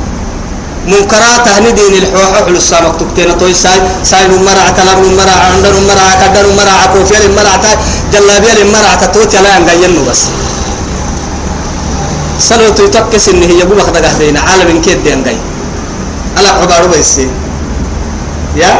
[0.88, 3.53] منكرات هني دين الحوح على السامك تكتين توي.
[3.53, 7.72] ساي ساي مرع تلام مرع عندر مرع كدر مرع كوفيل مرع تا
[8.14, 10.22] جلابيل مرع تتوت لا ينقين بس.
[12.40, 15.38] سلو تيتكس إن هي بوما خدق هدينا عالم كيد ينقي
[16.38, 17.20] على عبارة بس
[18.56, 18.72] يا؟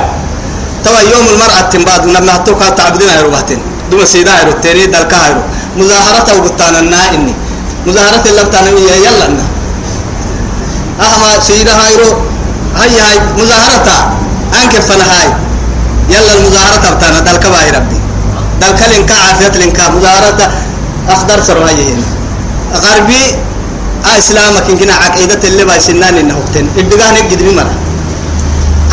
[0.86, 3.60] توا يوم المرأة تنباد نبنا توكا تعبدين هيرو بحتين
[3.92, 5.42] دوما سيدا هيرو تيري دالكا هيرو
[5.78, 7.34] مظاهرة وقتانا نا إني.
[7.88, 8.70] مظاهرة اللي بتانا
[9.06, 9.46] يلا نا
[11.06, 12.10] أهما سيدا هايرو
[12.80, 13.88] هاي هاي مظاهرة
[14.56, 15.28] أنك فنا هاي.
[16.10, 18.00] يلا المظاهرة بتاعنا دل كباي ربي.
[18.62, 20.52] دل كلين كعافية لين مظاهرة
[21.10, 22.08] أخضر سر هاي هنا.
[22.84, 23.24] غربي
[24.06, 27.74] آه إسلامك إن كنا عقيدة اللي باي سنان إنه وقتين إبدأ نجد بمرة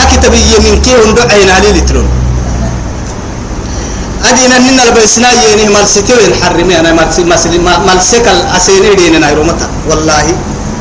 [0.03, 2.09] أكتب يمين كي وندعين علي لترون
[4.25, 6.33] أدينا ننا البيسنا يني ملسكي وين
[6.81, 7.25] أنا ملسك
[7.89, 10.27] ملسك الأسيني دينا نايرو متى؟ والله.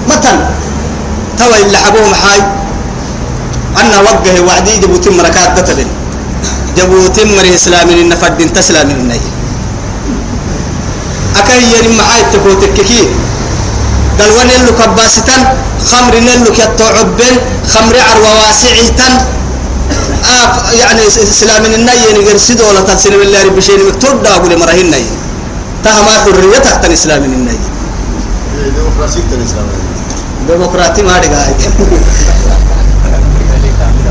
[0.09, 0.33] متى؟
[1.37, 2.41] توا اللي حبوهم حاي.
[3.81, 5.87] أنا وجه وعدي جبوتي مركات بتلين
[6.77, 9.19] جبوتي مر إسلامي النفد تسلامي النهي
[11.35, 13.07] أكاي يعني معاي تكوتك كي.
[14.19, 15.41] قال ونلو كباستان
[15.89, 17.35] خمر نلو كتعبن
[17.73, 19.13] خمر عروا واسعتان
[20.25, 24.89] آف يعني إسلام الناي نقر سيدو ولا تنسلم الله رب شيء مكتوب دا أقول مرهن
[24.91, 25.05] ناي
[25.83, 27.59] تهما حريتك تن إسلام الناي
[28.75, 29.67] ديمقراطية الإسلام
[30.47, 31.43] ديمقراطي ما دقا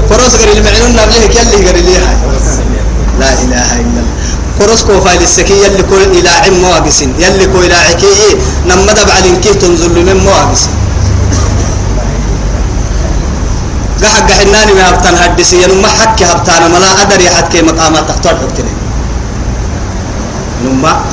[0.09, 2.17] كروس غير اللي معنون نبله كيالي غير اللي هاي.
[3.21, 4.14] لا إله إلا الله.
[4.59, 9.19] كروس كو فايل السكي يلي كو إلى عم مواقسين يلي كو إلى عكي نما دبع
[9.19, 10.73] لنكيه تنزل من مواقسين.
[14.03, 18.37] قحق حناني ما هبتان هدسي ينو ما حكي هبتانا ملا أدر يحد كي مقامات تختار
[18.37, 18.75] حبتني
[20.65, 21.05] نما.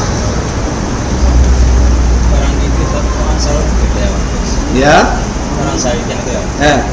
[4.75, 5.19] يا؟
[6.61, 6.83] ها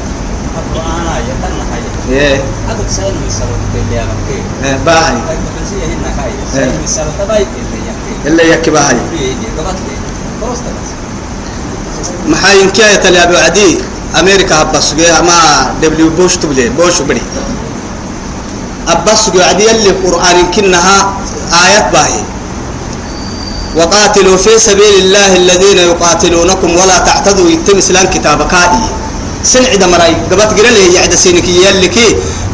[2.11, 2.43] إيه.
[4.63, 5.17] آه باهي
[8.25, 8.95] إلا يكي باهي
[12.27, 13.77] محاين كاية تلي أبو عدي
[14.19, 17.21] أمريكا أبس ما دبليو بوش تبلي بوش بدي
[18.87, 21.13] أبس عدي اللي قرآن كنها
[21.65, 22.21] آيات باهي
[23.75, 28.81] وقاتلوا في سبيل الله الذين يقاتلونكم ولا تعتدوا يتم إسلام كتابك هذه
[29.43, 31.97] سن عدا مراي قبت قرا لي يعد سينك يلك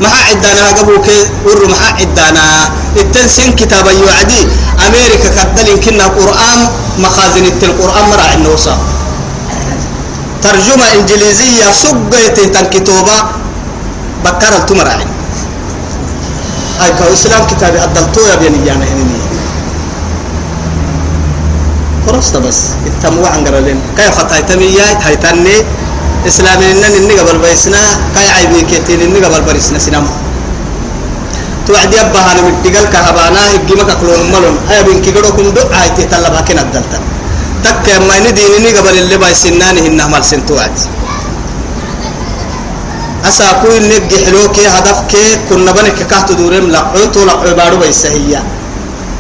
[0.01, 1.07] ما عدنا قبوك
[1.45, 2.45] ور ما عدنا
[2.97, 4.41] التن سن كتاب يعدي
[4.87, 6.59] أمريكا كدل كنا قرآن
[6.99, 8.75] مخازن القران مرا النوصا
[10.43, 13.17] ترجمة إنجليزية سبيت تن كتابه
[14.25, 15.07] بكر التمرعين
[16.81, 19.15] هاي كو إسلام كتاب ادلتو يا بني يعني هني.
[22.07, 22.59] فرصة بس.
[22.85, 25.55] التموع عن قرلين كيف خطايتمي هايتني
[26.28, 27.82] إسلامي إنن إني قبل بيسنا
[28.15, 30.09] كاي عيبي كتير إني قبل بريسنا سينما.
[31.67, 34.55] توعد يبها أنا متقل كهبانا هجي مكا كلون ملون.
[34.71, 36.63] أي بين كيقولوا كن دو عايتي تلبا كنا
[37.63, 40.76] تك ما ندي إني قبل اللي بيسناني هنا مال سنتوعد
[43.26, 45.13] أسا كوي نجي حلوكي هدفك
[45.49, 48.41] كنا بنك كهت دورم لقعو تو لقعو بارو بيسهيا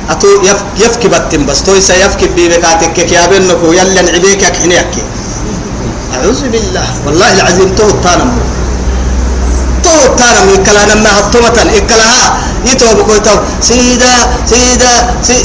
[0.09, 1.63] أتو يف يفكي بتم بس.
[1.63, 5.03] توي سيفكي بيبكاتك كيابين نكو يلا نعبيك حنيكي.
[6.15, 6.87] أعوذ بالله.
[7.05, 8.31] والله العظيم تو التانم.
[9.83, 10.45] تو التانم.
[10.55, 12.25] إكلا نما هطمة إكلاها
[12.65, 14.13] يتو بكو تو سيدا
[14.51, 14.93] سيدا
[15.27, 15.37] سي.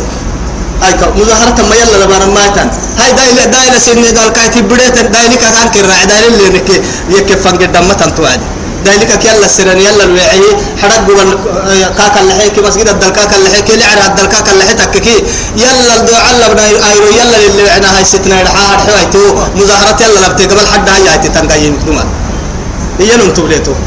[0.87, 2.69] أي كو مظاهرة ما يلا لبانا ماتن
[3.01, 4.11] هاي دايلة دايلة سيدني.
[4.17, 6.05] دال كاي تبريت دايلة كان كرا.
[6.11, 6.69] دايلة اللي نك
[7.11, 8.11] يكفن قدام متن
[8.85, 10.43] كي يلا سرن يلا الوعي
[10.83, 11.39] حرق جوال
[11.99, 15.25] كاك اللي حيك مسجد الدل كاك اللي عرى الدل كاك اللي حيتك كي.
[15.57, 19.19] يلا الدعاء الله بنا أيرو يلا اللي عنا هاي ستنا رحاها حويتو
[19.57, 22.05] مظاهرة يلا لبتي قبل حد هاي هاي تتنقايم دوما.
[23.01, 23.73] هي ننتو بليتو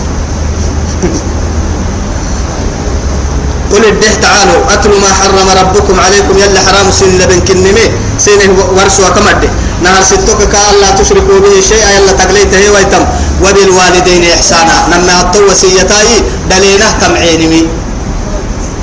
[3.73, 7.85] قل الده تعالوا أتلوا ما حرم ربكم عليكم يلا حرام سن لبن كنمي.
[8.19, 9.49] سنه ورسوا كمده
[9.83, 13.03] نهر ستوك كألا تشركوا به شيئا يلا تقليته ويتم.
[13.43, 14.75] وبالوالدين إحسانا.
[14.91, 16.09] نما أطو وسيتاي
[16.51, 17.61] دلينه تمعينمي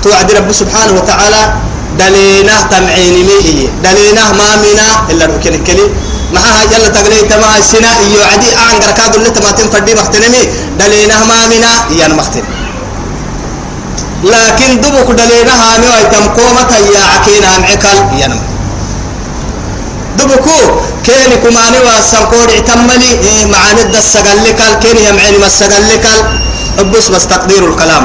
[0.02, 1.42] توعد رب سبحانه وتعالى
[1.98, 5.86] دلينه تمعينمي دلينه ما منا إلا ركن الكلي.
[6.34, 10.42] معها يلا تقليت ما السنا يعدي أعنقر كادو اللي تماتين فردي مختنمي
[10.78, 12.60] دلينه ما منا يان مختنمي
[14.24, 16.24] لكن دبك دلينا هامي ويتم.
[16.38, 18.40] قومة يا عكينا معكال ينم
[20.18, 20.60] دبكو.
[21.06, 26.18] كيني كماني واسنقود اعتملي إيه معاني دا السقلكال كيني يمعيني ما السقلكال.
[26.92, 28.04] بس بس تقدير الكلام.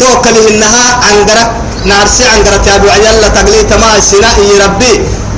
[0.00, 1.50] توكله إنها عنقرك
[1.84, 4.94] نارسي عنقرك يا أبو عيال تقليت ما السناء ربي.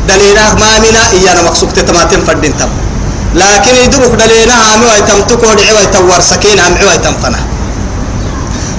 [0.08, 2.70] دلينا ما منا إيانا مقصوك تتماتين فردين تم.
[3.34, 7.40] لكن يدبك دلينا هامي ويتم تقود عوي تور سكين هم عوي تنفنه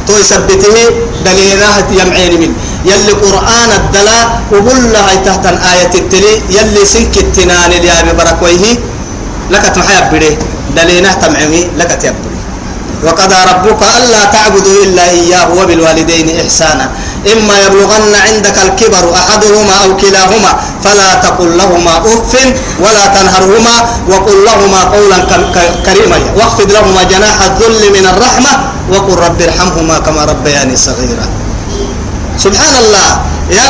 [0.08, 0.76] تو يثبته
[1.26, 2.52] دليلنا يمعين من
[2.86, 4.20] يلي قرآن الدلا
[4.52, 8.76] وقل لها تحت آية التلي يلي سنك التنان اللي أبي بركويه
[9.52, 10.38] لك تمحيب بده
[10.76, 12.30] دليلنا تمعمي لك تيبدو
[13.04, 16.92] وقضى ربك ألا تعبدوا إلا إياه وبالوالدين إحسانا.
[17.34, 20.52] إما يبلغن عندك الكبر أحدهما أو كلاهما
[20.84, 22.34] فلا تقل لهما أف
[22.80, 23.76] ولا تنهرهما
[24.10, 25.18] وقل لهما قولا
[25.86, 26.18] كريما.
[26.36, 28.52] واخفض لهما جناح الذل من الرحمة
[28.92, 31.28] وقل رب ارحمهما كما ربياني صغيرا.
[32.38, 33.10] سبحان الله
[33.52, 33.68] يا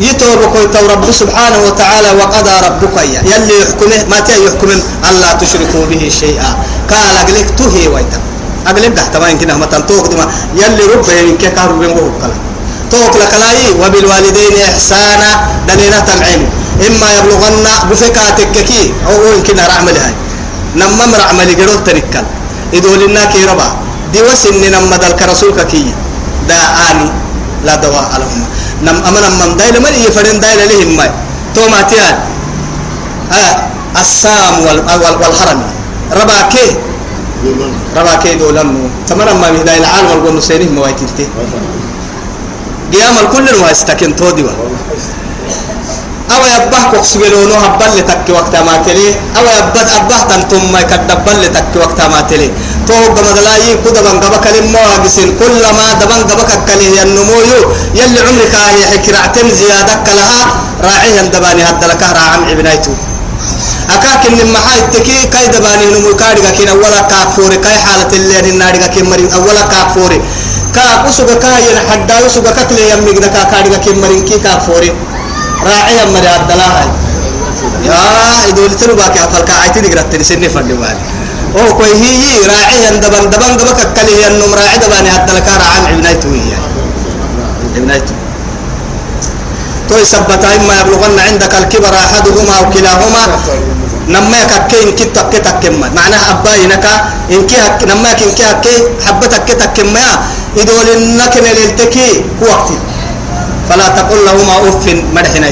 [0.00, 4.70] يتوبك ويتو رب سبحانه وتعالى وقضى ربك يا يلي يحكمه ما تي يحكم
[5.08, 6.50] ألا تشركوا به شيئا.
[6.90, 8.22] قال لك تهي ويتم
[8.66, 12.10] أقلب تحت ما يمكن هم تنتوك دما يلي ربه يمكن كهرب بين وهو
[12.90, 15.30] توك لكلاي وبالوالدين إحسانا
[15.68, 16.42] دلينا تنعيم
[16.86, 20.14] إما يبلغن بفكاتك كي أو يمكن رعمل هاي
[20.76, 22.24] نما رعمل جرول تنكل
[22.72, 23.68] يدول لنا كي ربا.
[24.12, 24.96] دي وسن نما
[25.30, 25.92] رسولك كي.
[26.48, 26.60] دا
[26.90, 27.27] آني.
[27.64, 28.40] لا دواء لهم.
[28.86, 31.06] نم أمنا من دايل من يفرن دايل لهم ما
[31.54, 32.14] تو ما تيان
[33.32, 33.54] آه
[34.00, 34.78] السام وال
[35.22, 35.60] والحرم
[36.12, 36.66] ربا كي؟
[37.96, 41.26] ربا كي دولن تمرا ما من دايل عالم والقول نسينه موايتنتي
[42.92, 44.44] قيام الكل واستكن تودي
[46.34, 49.08] أو يبه كوكسبلونو هبل لتك وقت ما تلي
[49.38, 52.50] أو يبه أبه تنتم ما يكدبل لتك وقت ما تلي.
[52.86, 57.60] تو قم دلاي كده بان قبك لما واجسين كل ما دبان قبك كله ينمويو
[57.94, 60.42] يلي عمرك هي حكرعتم زيادك لها
[60.84, 62.92] راعيها دباني هد لك راعم ابنايتو
[63.94, 67.56] أكاكن لما هاي تكي كاي دباني نمو كاريكا كين أولا كافوري.
[67.56, 70.20] كاي حالة اللي ناريكا كين مريم أولا كافوري.
[70.74, 74.92] كا أسوغا كاي حدا أسوغا كتلي يمي كدا كاريكا كين مريم كي كافوري.
[75.62, 76.70] راعيها مري عبدالله
[77.84, 81.02] يا إدول تلو باكي أفل كاعيتي دي قرأت تنسيني فردي والي.
[81.58, 86.52] أو كوي هي راعيها دبان دبان دبك كلي النم راعي دباني عبدالله راعي ابنايتو هي
[87.76, 88.14] ابنايتو
[89.88, 93.24] توي سبتا إما يبلغن عندك الكبر أحدهما أو كلاهما.
[94.08, 96.94] نما ككين كي تك تكما معناها أباي نكا
[97.30, 98.64] إن كي هك نما هك
[99.06, 100.06] حبتك تكما
[100.56, 102.76] يدول إنك نلتكي وقتي
[103.68, 105.48] فلا تقل لهما أف مدحنا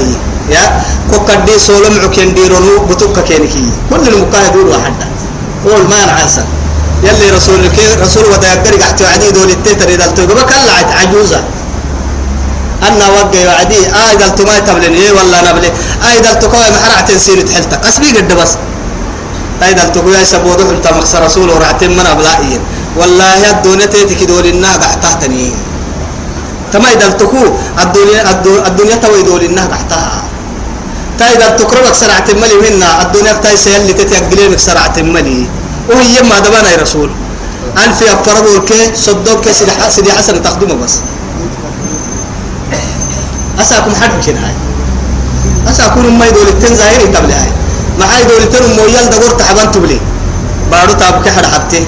[0.51, 0.64] يا
[1.11, 3.64] كوكدي سولم عكين ديرونو بتوكا كينكي.
[3.91, 5.07] كل المكاه دول واحدة.
[5.64, 6.45] قول ما نعسى
[7.03, 7.61] يلي رسول
[8.03, 11.41] رسول ودا يقدر قحتي وعدي دول التتر إذا التوقف كلا عجوزة.
[12.83, 15.71] أنا وجه وعدي آيد التما تبلن إيه ولا نبلي
[16.12, 17.87] آيد التقوى محرع تنسين تحلتك.
[17.87, 18.53] أسبي قد بس.
[19.62, 22.61] آيد التقوى يسبودو أنت مقصر رسول ورعتين من أبلائين
[22.97, 25.53] والله الدنيا تيتك دول النها قحتهتني
[26.73, 27.45] تما إذا التقو
[27.83, 28.21] الدنيا
[28.67, 30.23] الدنيا توي دول النها قحتها
[31.19, 35.47] تايد التقرب أكثر عتملي منا الدنيا تاي سهل اللي تتأجلين أكثر عتملي
[35.89, 37.11] وهي ما دبنا يا رسول.
[37.77, 39.53] ألف يفرضوا كي صدق كي
[39.89, 40.95] سيدي حسن تقدمه بس.
[43.61, 44.55] أساكم حد كن هاي؟
[45.71, 47.51] أساكم ما يدول التن ظاهر قبل هاي.
[47.99, 50.01] ما هاي دول التن مو يل دور تعبان تبلي.
[50.71, 51.87] بارو تاب كحد حبتي.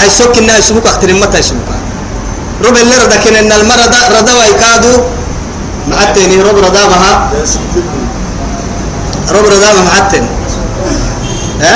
[0.00, 1.68] أي سوك إنها يسبوك أختر متى يسبوك
[2.64, 4.94] رب اللي ردا كن إن المرض ردا ويكادو.
[5.90, 7.30] معتني رب ردا مها.
[9.30, 10.24] رب ردا ما معتن.
[11.60, 11.74] ها؟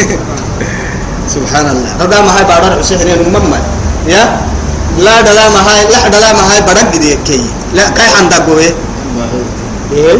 [1.34, 3.62] سبحان الله ردا ما هاي بارو حسين الممّن
[4.06, 4.40] يا؟
[4.98, 7.40] لا دلا ما هاي لا دلا ما هاي بدك دي كي.
[7.74, 8.64] لا كاي عندك قوي
[9.94, 10.18] إيه؟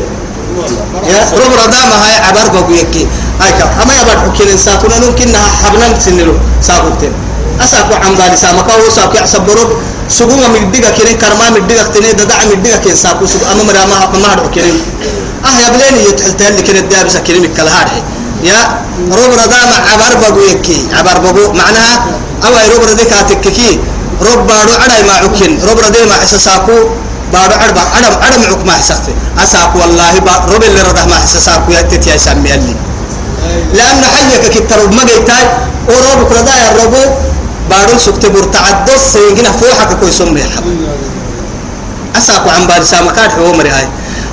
[1.11, 3.07] يا؟ رب ردا ما هاي عبر بقوي كي
[3.41, 7.13] هاي كا أما يبغى حكي ساكونا ممكن نها حبنا سنلو ساكوتين
[7.65, 9.71] أساكو عم بالي سامك أو ساكو يحسب برب
[10.09, 14.29] سجوما مدقة كنين كرما مدقة كنين ددع مدقة كن ساكو سجو أما مرا ما ما
[14.33, 14.77] هاد كنين
[15.45, 17.89] أه يا بليني يتحل تهل كنين ديابس كنين الكلهار
[18.45, 18.61] يا
[19.13, 21.95] رب ردا ما عبر بقوي كي عبر بقو معناها
[22.45, 23.79] أو رب ردا كاتك كي.
[24.21, 25.53] رب بارو عدا ما عكين.
[25.69, 26.77] رب ردي ما حسساكو
[27.33, 29.13] بارو عدا عدا عدا معك ما حسسته
[29.45, 30.13] أساكو والله
[30.55, 32.75] رب اللي رده ما حسساكو يتت يا سامي اللي.
[33.77, 35.45] لأن حيك كتر ما جيتاي
[35.89, 36.69] ورب كردا يا
[37.71, 40.13] رب بارو سكت برتعد سيجنا فوحك كوي
[40.57, 40.67] حب
[42.17, 43.89] أساكو عن بالي سامكات هو مري هاي.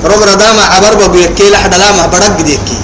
[0.06, 2.78] رب ردا ما عبر بقو يكي لحد لا ما بدك ديكي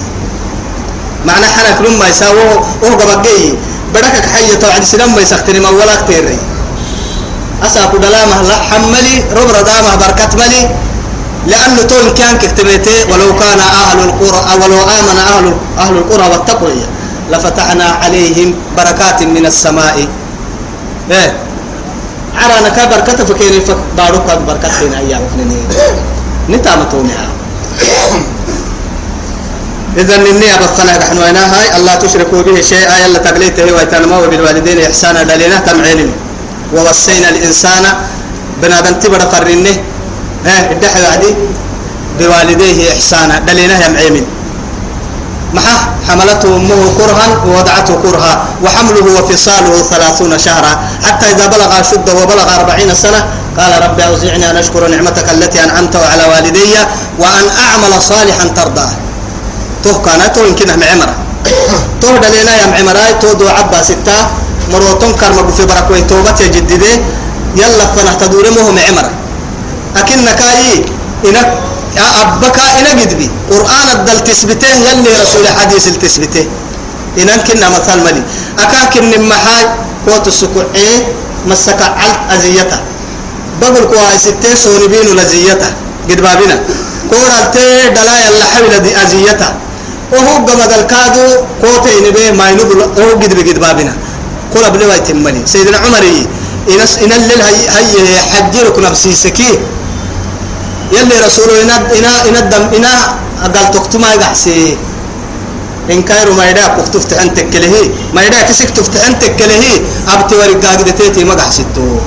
[1.26, 3.54] معنى حنا كلهم ما يساووا وهو قبقي.
[3.94, 6.38] بدك حية توعد سلام ما يسختني ما ولا كتير
[7.66, 10.70] أساكو دلامة لا حملي رب ردامة بركة ملي.
[11.48, 15.46] لأنه تون كان كتبته ولو كان أهل القرى ولو آمن أهل
[15.78, 16.70] أهل القرى واتقوا
[17.32, 20.08] لفتحنا عليهم بركات من السماء.
[21.12, 21.34] إيه.
[29.98, 33.06] إذا إني أبصنا نحن وينا هاي الله تشركوا به شيئا.
[33.06, 36.12] يلا تقليته ويتنموا بالوالدين إحسانا دلينا تمعينين
[36.76, 37.86] ووصينا الإنسان
[38.62, 39.76] بنادم تبر فرنه
[40.46, 41.36] ها الدحي عدي
[42.20, 43.40] بوالديه إحسانا
[45.54, 45.78] محا
[46.08, 48.34] حملته أمه كرها ووضعته كرها
[48.64, 50.74] وحمله وفصاله ثلاثون شهرا.
[51.04, 53.26] حتى إذا بلغ شده وبلغ أربعين سنة
[53.58, 56.74] قال رب أوزعني أن أشكر نعمتك التي أنعمت على والدي
[57.20, 58.90] وأن أعمل صالحا ترضاه.
[59.84, 61.16] تو كانت يمكن عمرة
[62.02, 64.18] تو دلينا يا عمرة تو دو عبا ستة
[64.72, 66.94] مروتون كرم في بركوي توبة جديدة
[67.56, 69.12] يلا فنح تدور مهم عمرة
[69.96, 70.86] أكن كاي
[71.26, 71.48] إنك
[71.98, 73.30] يا أبكا إنا قدبي.
[73.52, 76.46] قرآن الدل تثبته يلي رسول حديث التثبته
[77.18, 78.24] إنك كنا مثال ملي.
[78.60, 79.64] أكاك إن محاي
[80.06, 80.90] كوت السكوعي
[81.48, 82.80] مسك على أزيته
[83.62, 85.70] بقول كوا ستة سوني بينو لزيته
[86.10, 86.58] قد بابنا
[87.10, 89.50] كورا تي دلايا اللحوي لدي أزيته
[90.12, 91.28] وهو قمد الكادو
[91.62, 93.94] كوتي نبي ما ينقل هو قد بقد بابنا
[94.54, 96.28] كورا بلوا يتمني سيدنا عمري
[96.74, 99.60] إنس إن الليل هي سكي.
[100.92, 102.94] يلي رسوله إنا إنا إنا الدم إنا
[103.56, 104.78] قال تكتما يحسي
[105.92, 109.64] إن كايرو ما يدا كفتفت أنت كله ما يدا كسك تفت أنت كله
[110.08, 112.00] أبتي ورقا قدتي ما قحسيتو.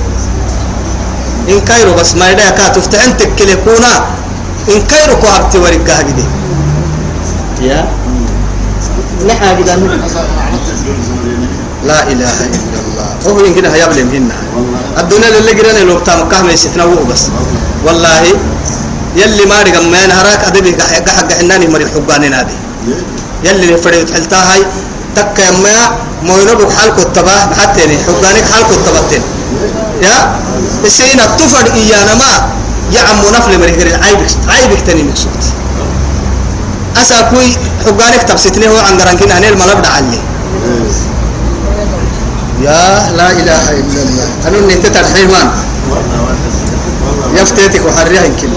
[1.49, 3.93] إن كايرو بس ما يدا كاتفت أنت كله كونا.
[4.73, 6.25] إن كايرو كو أبتي ورقا قدي
[7.61, 7.85] يا؟
[9.27, 9.69] نحا قد
[11.85, 13.09] لا إله إلا الله.
[13.27, 14.35] هو يمكن هيبلي مهنا
[14.97, 17.29] الدنيا اللي قرنا لو بتاع مكة ما يستنوا بس.
[17.87, 18.23] والله
[19.15, 20.75] يلي ما رجع ما نهارك أدبي
[21.17, 22.57] حق حناني مري حقاني نادي.
[23.43, 24.61] يلي فريد حلتها هاي
[25.15, 25.75] تك ما
[26.27, 29.23] ما ينبغ حالك التبا حتى حقانك حالك التبتين.
[30.01, 30.17] يا؟
[30.85, 32.31] السينا تفر إيانا ما
[32.91, 35.43] يا عم نفل مري غير عيبك عيبك تاني مقصود
[37.01, 37.49] أسا كوي
[37.85, 40.21] حقانك تبسطني هو عن قرانكين هني الملاب عليه
[42.61, 44.27] يا لا إله إلا الله.
[44.47, 45.47] أنا نتت الحيوان
[47.41, 48.49] يفتيتك وحريها يمكن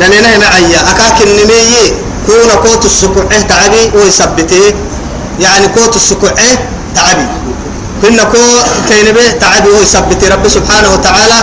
[0.00, 1.92] دلنا هنا عيا أكاك النمية
[2.26, 4.74] كون كوت السكوعة تعبي ويثبته
[5.40, 6.34] يعني كوت السكوعة
[6.94, 7.26] تعبي.
[8.02, 8.38] كنا كو
[8.88, 11.40] تينبه تعبي ويثبته رب سبحانه وتعالى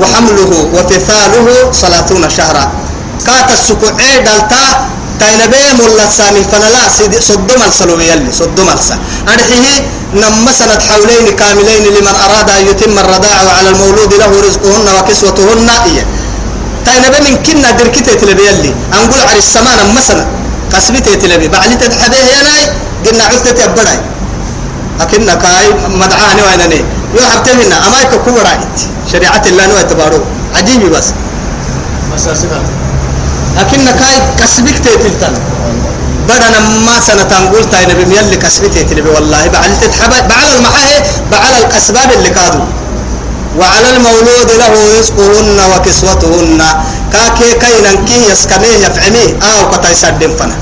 [0.00, 2.72] وحمله وفثاله ثلاثون شهرا.
[3.26, 4.64] كات السكوعة دلتا
[5.20, 8.96] تينبه ملا سامي فنلا سيد صدوم السلوي يلي صدوم السا
[9.34, 9.82] أرحيه
[10.14, 16.02] نما سنة حولين كاملين لمن أراد أن يتم الرضاعة وعلى المولود له رزقهن وكسوتهن إيه
[16.86, 20.26] تينبه من كنا دركته تلبي يلي أنقول على السماء نما سنة
[20.72, 22.62] كسبته تلبي بعلي تتحبه يناي
[23.04, 23.98] قلنا عزتة أبداي
[25.00, 25.66] أكننا كاي
[26.02, 26.80] مدعاني وينني.
[27.14, 28.76] يو حبتهن أما يكو رايت
[29.12, 30.20] شريعة الله نوى تبارو
[30.54, 31.06] عجيبي بس.
[32.14, 32.66] مساسبات
[33.58, 35.34] لكن كاي كسبك تيتلتن.
[36.28, 39.48] بدنا ما سنة تنقول تاين بميل اللي كسبك تيتلبي والله.
[39.48, 41.02] بعد تتحب بعد المحاه
[41.32, 42.64] بعد الأسباب اللي كادوا
[43.58, 46.62] وعلى المولود له رزقهن وكسوتهن.
[47.12, 50.56] كاكي كاينا كي يسكميه يفعميه أو كتا يسدم فنا.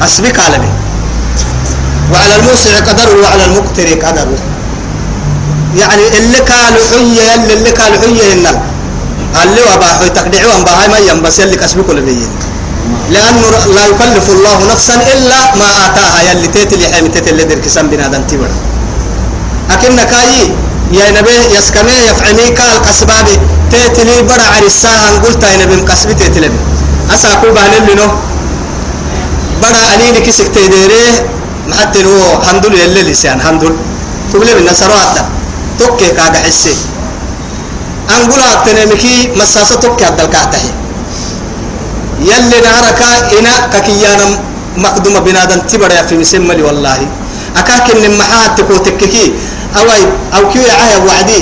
[0.00, 0.68] كسبك عالمي
[2.12, 4.38] وعلى الموسع قدره وعلى المقتر قدره
[5.76, 8.58] يعني اللي قالوا حية اللي قالوا حية النل
[9.42, 12.30] اللي وباحوا تقدعوا أن باهاي ما ينبس يلي كسبك لبيين
[13.10, 18.22] لأنه لا يكلف الله نفسا إلا ما آتاها يلي تيتلي حيمي تيتلي درك سن بنادم
[18.30, 18.50] تبر
[19.70, 20.50] أكن كاي
[20.92, 23.34] يا نبي يسكمي يفعمي قال قسبابي
[23.70, 26.50] تيتلي برا عرساها قلت يا نبي مقسبي تيتلي
[27.14, 28.08] أساكو بان اللي نو.
[29.62, 31.04] برا أنيني كسك تيديري
[31.68, 33.62] محتى هو حمد لله اللي لسان حمد
[34.32, 35.14] تقولي من نصرات
[35.78, 36.74] توكي كاga حسي.
[38.16, 40.58] أنقول أتنمكي مساسة توكي عبد الكعتة
[42.20, 43.00] يلي نهارك
[43.38, 44.26] إنا ككيانا
[44.76, 46.98] مقدوم بنادم تبرع في مسمى لي والله
[47.56, 49.32] أكاك إن محات تكوتككي
[49.76, 49.86] أو
[50.36, 51.40] أو كيو عايا وعدي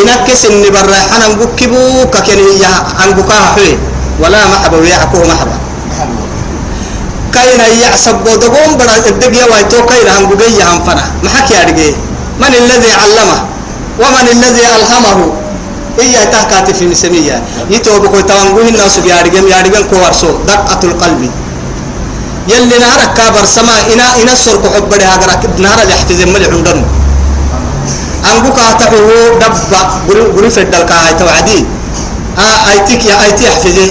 [0.00, 2.72] إنا كس إن برا حنا نقول كبو ككين يا
[3.04, 3.78] أنقوكا حوي
[4.20, 5.56] ولا محبة ويعكوه محبة
[7.34, 11.90] كاينا يعصب ودقوم برا الدقيا وايتو كاينا أنقوكي يهنفنا محكي أرجي
[12.40, 13.38] من الذي علمه
[14.02, 15.18] ومن الذي ألهمه
[16.00, 21.30] إيا تحكات في مسمية يتو بكو توانقوه الناس بيارجم يارجم كوارسو دقة القلب
[22.48, 25.16] يلي نهارك كابر سما إنا إنا السرق حب بدها
[25.58, 26.78] نهار يحفظ ملي عندن
[28.30, 29.80] أنقوك أتحوه دبا
[30.36, 31.60] قري في الدلقاء هاي توعدي.
[32.38, 33.88] آه أيتك يا أيتي يحفظه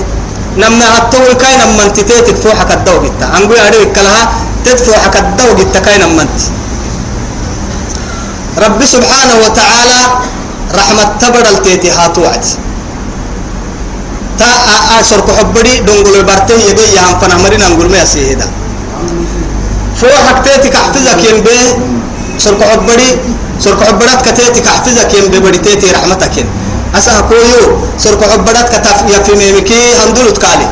[0.57, 4.21] نما هتو كاين من تتيت فوحك الدو جتا أنقول أدري كلها
[4.65, 6.27] تدفوحك الدو جتا كاين من
[8.57, 10.01] رب سبحانه وتعالى
[10.76, 12.45] رحمة تبر التيتي هاتو عد
[14.39, 14.49] تا
[14.99, 18.47] أسرق حبري دنقل برته يجي يهم فنا مرينا نقول ما يسيهدا
[20.01, 21.61] فو حكتيتي كحفظك يم به
[22.38, 23.09] سرق حبري
[23.59, 26.47] سرق حبرات كتيتي كحفظك يم به بدي تيتي رحمتك ين
[26.97, 27.63] أسا كويو
[27.97, 30.67] سرق حبرات كتاف يفي ميمكي هندلت كالي.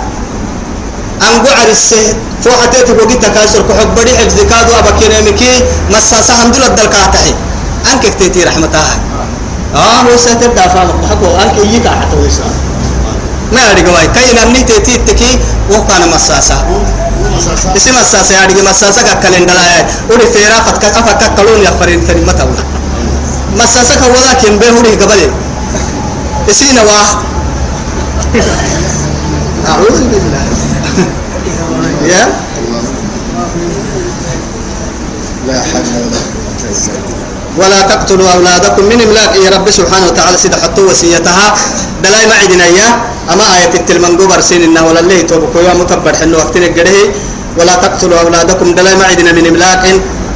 [1.22, 5.54] أنقو عرسه فو حتيتي بوجيتا كاي سرق حبري حفظ كادو أبكي ميمكي
[5.90, 7.34] مساسا هندلت دلكاتحي.
[7.92, 9.11] أنك تيتي رحمتها.
[9.76, 11.44] آه هو ساتر دافع حقه.
[11.44, 12.44] أنك يجيك حتى ويسا
[13.54, 15.40] ما أدري قواي كاين أمني تيتي تكي
[15.72, 16.58] وكان مساسا
[17.76, 22.46] اسم مساسا أدري مساسا ككلين دلايا ودي فيرا فتك أفك كلون يفرين فرين متى
[23.58, 25.32] مساسا كولا كين به ودي قبلي.
[26.50, 27.12] اسينا واه
[29.68, 30.44] أعوذ بالله.
[32.06, 32.24] يا؟
[35.48, 37.21] لا حول ولا قوة إلا بالله.
[37.58, 39.32] ولا تقتلوا أولادكم من إملاق.
[39.46, 41.48] يا رب سبحانه وتعالى سيد حطوا وسيتها.
[42.04, 42.88] دلاي ما عدنا يا
[43.32, 47.00] أما آية التلمنقو برسين إنه ولا اللي توبكو يا متبر حلو وقتنا الجره
[47.58, 48.76] ولا تقتلوا أولادكم.
[48.76, 49.84] دلاي ما عدنا من إملاق.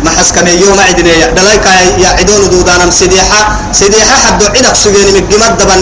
[0.04, 1.72] ما حسكن يوم عدنا يا دلاي كا
[2.04, 3.40] يا عدون دودانا سديحة
[3.74, 5.82] سديحة حد عدك سجين من جمد دبن.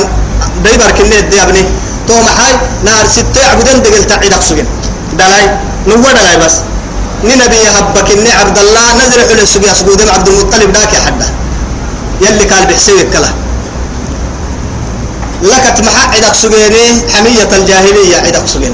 [0.64, 1.64] بيبر كنية دي أبني.
[2.08, 2.54] تو محاي
[2.86, 3.42] نار ستة.
[3.52, 4.68] عبدن دقل تعيدك سجين.
[5.20, 5.46] دلاي
[5.88, 6.56] نو دلاي بس.
[7.24, 11.28] نبي هبك إني عبد الله نزل على السوق يسجود عبد المطلب داك يا حدا
[12.22, 13.32] يلي قال بحسيك كلا.
[15.44, 18.74] لك تمحق عدك سجيني حمية الجاهلية عدك سجين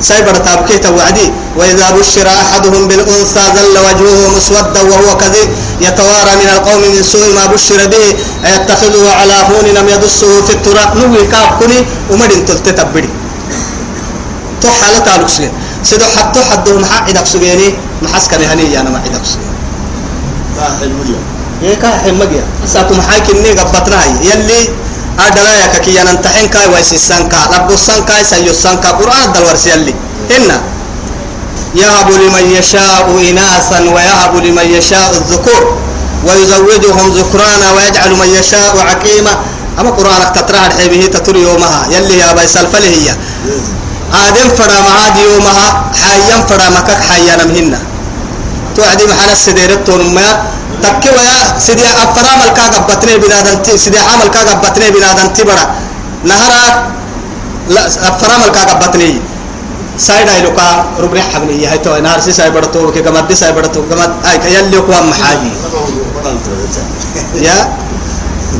[0.00, 1.32] سايبر تابكيت وعدي.
[1.56, 5.48] وإذا بشر أحدهم بالأنثى ظل وجهه مسودا وهو كذب.
[5.80, 8.06] يتوارى من القوم من سوء ما بشر به.
[8.54, 10.96] يتخذه على هون لم يدسه في التراب.
[10.96, 11.78] نوي كاب كني
[12.10, 13.08] ومدين تلتتبدي
[14.62, 15.52] تو حالة لكسين
[15.88, 17.68] سيدو حتى حدو محا عدك سجيني
[18.02, 19.56] محسك مهني أنا ما عدك سجيني
[20.56, 21.22] لا المليون
[21.62, 24.60] إيه كا حمجيا ساتو محاي كني قبطنا يلي
[25.18, 29.94] أدلا يا كي ينتحين كاي ويسسان كا لبسان كاي سيسان كا قرآن دل ورسي يلي.
[30.36, 30.50] إن
[31.74, 35.62] يهب لمن يشاء إناثا ويهب لمن يشاء الذكور.
[36.26, 39.34] ويزوجهم ذكرانا ويجعل من يشاء عقيما.
[39.80, 41.86] أما قرآن تترى الحبيه تتر يومها.
[41.90, 43.18] يلي يا بيس الفلهية
[44.14, 47.78] آدم فرا معاد يومها حيا فرا مكك حيا نمهنا
[48.76, 50.26] توعدي محل السديرة تونما
[50.82, 55.64] تكي ويا سيدي أفرام الكا قبتني بنادن سيدي عمل كا قبتني بنادن تبرا
[56.24, 56.64] نهرا
[57.68, 59.20] لا أفرام الكا قبتني
[59.98, 64.10] سايدا يلوكا ربري حبني هاي تو نهار سي ساي بدتو كي قمد ساي بدتو قمد
[64.30, 65.50] أي كيالي كوا محاجي.
[67.46, 67.58] يا؟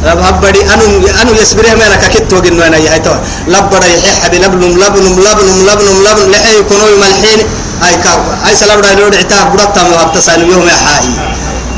[0.05, 0.85] هبدي أنو
[1.23, 3.15] أنو يسبره ما أنا ككت وجن وأنا يا تو.
[3.49, 7.41] لبرا يحيى حبي لبنم لبنم لبنم لبنم لبن لحي يكونوا ملحين
[7.87, 11.07] أي كاب أي سلام رأي لود عتاب برتا ما بتسأل يوم يا حاي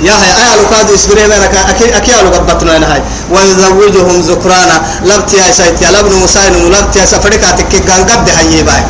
[0.02, 3.02] يا هاي أي لو كاد يسبره ما أنا كأكي أكي لو قبضنا أنا هاي.
[3.32, 4.76] ويزوجهم ذكرانا.
[5.04, 8.82] لبتي هاي سايتي لبن مساين ولبتي هاي سفرك أتكي كان قبض هاي باي.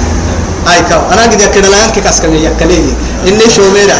[0.70, 2.92] أي كاب أنا قد كده لا يمكن كاسكني يكليه
[3.28, 3.98] إني شو ميرا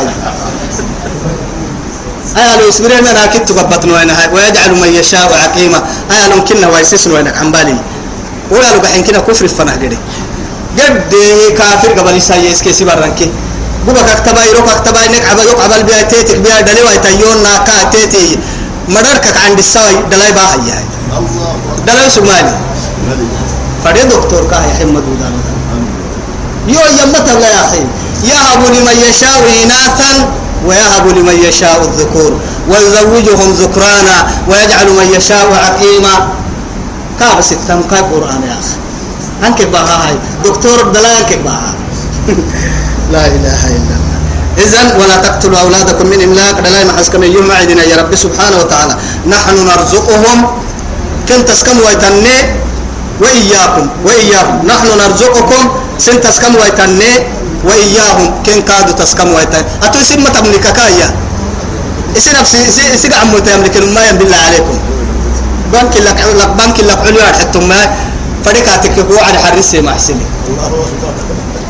[2.37, 6.69] أيا لو يسبرين أنا كنت قبضنا أنا هاي ويجعل من يشاء عقيما أيا لو كنا
[6.69, 7.77] ويسسن وينك عن بالي
[8.51, 9.99] ولا لو بحين كنا كفر فنه قدي
[10.79, 11.15] قد
[11.59, 13.31] كافر قبل يساي يسكي سبرنكي
[13.87, 18.39] بوبا كتبا يروك كتبا إنك عبا يوك عبال بيا تيتك بيا دلي ويتيون ناكا تيتي.
[18.89, 20.85] مدركك عند السوي دلاي باها الله
[21.87, 22.59] دلاي سمالي
[23.85, 25.35] فدي دكتور كاه يحمد ودان
[26.69, 27.83] يو يمتا لا يا أخي.
[28.25, 30.13] يهب لمن يشاء إناثا
[30.67, 36.29] ويهب لمن يشاء الذكور ويزوجهم ذكرانا ويجعل من يشاء عقيما.
[37.21, 38.77] كاب ستم كاب قرآن يا أخي.
[39.47, 40.15] أنك بها هاي.
[40.45, 41.75] دكتور دلا أنك بها.
[43.13, 44.19] لا إله إلا الله.
[44.59, 46.61] إذن ولا تقتلوا أولادكم من إملاق.
[46.61, 48.97] دلا ما حسكم يوم عيدنا يا رب سبحانه وتعالى.
[49.27, 50.47] نحن نرزقهم.
[51.29, 52.37] كنت تسكم ويتني
[53.21, 54.67] وإياكم وإياهم.
[54.67, 55.63] نحن نرزقكم.
[55.99, 61.09] سن تسكم ويتني وإياهم كن كادوا تسكم ويتني أتو اسم تملك كايا
[62.17, 62.59] اسم نفسي
[62.95, 64.79] اسم عمو تملك ما بالله عليكم.
[65.73, 67.81] بنك لك لك بنك لك عليا حتى ما
[68.45, 70.27] فريقاتك هو على حرسي مع سني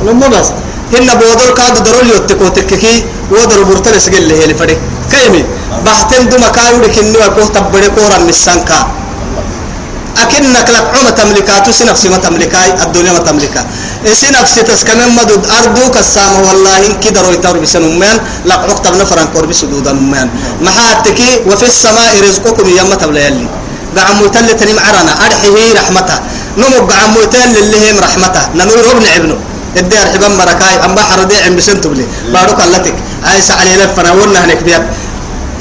[0.07, 0.49] لما بس.
[0.95, 4.79] هن بودر كادوا درول يتكو تككي ودر برتلس قال لي هي فريق
[5.11, 5.45] كيمي؟
[5.85, 8.79] بحتن دم كايو لكني وكو تبري كورا مسانكا
[10.19, 13.67] أكنك لك عمة تملكات سنفسي ما تملكاي الدنيا ما تملكا
[14.13, 19.27] سنفسي تسكمن مدد أرضوك السامة والله إن كده روي تور بسن أمان لك عقتب نفران
[19.35, 20.29] قرب سدود أمان
[20.63, 23.47] محاتكي وفي السماء رزقكم يما تبلا يلي.
[23.97, 26.19] قعمو تل تنم عرنا أرحيه رحمته.
[26.59, 28.43] نمو قعمو تل اللي هم رحمته.
[28.55, 29.39] نمو ربن ابنه.
[29.77, 34.45] الدير حبان مركاي أم بحر دي عم بسنتو بلي بارك اللتك عايس علي لفنا ونا
[34.45, 34.83] هنك بيك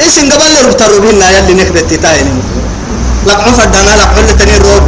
[0.01, 2.41] إيش قبل ربطر بينا يلي نكبت تتاين
[3.29, 4.85] لك عفدنا لك حلتني الروب.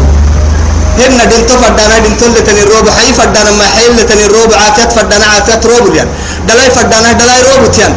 [1.00, 2.86] هن دنتو فدانا دنتو لتني الروب.
[2.98, 4.50] حي فدانا ما حي لتني الروب.
[4.62, 6.10] عافيت فدانا عافيت روب ليان
[6.48, 7.94] دلاي فدانا دلاي روب تيان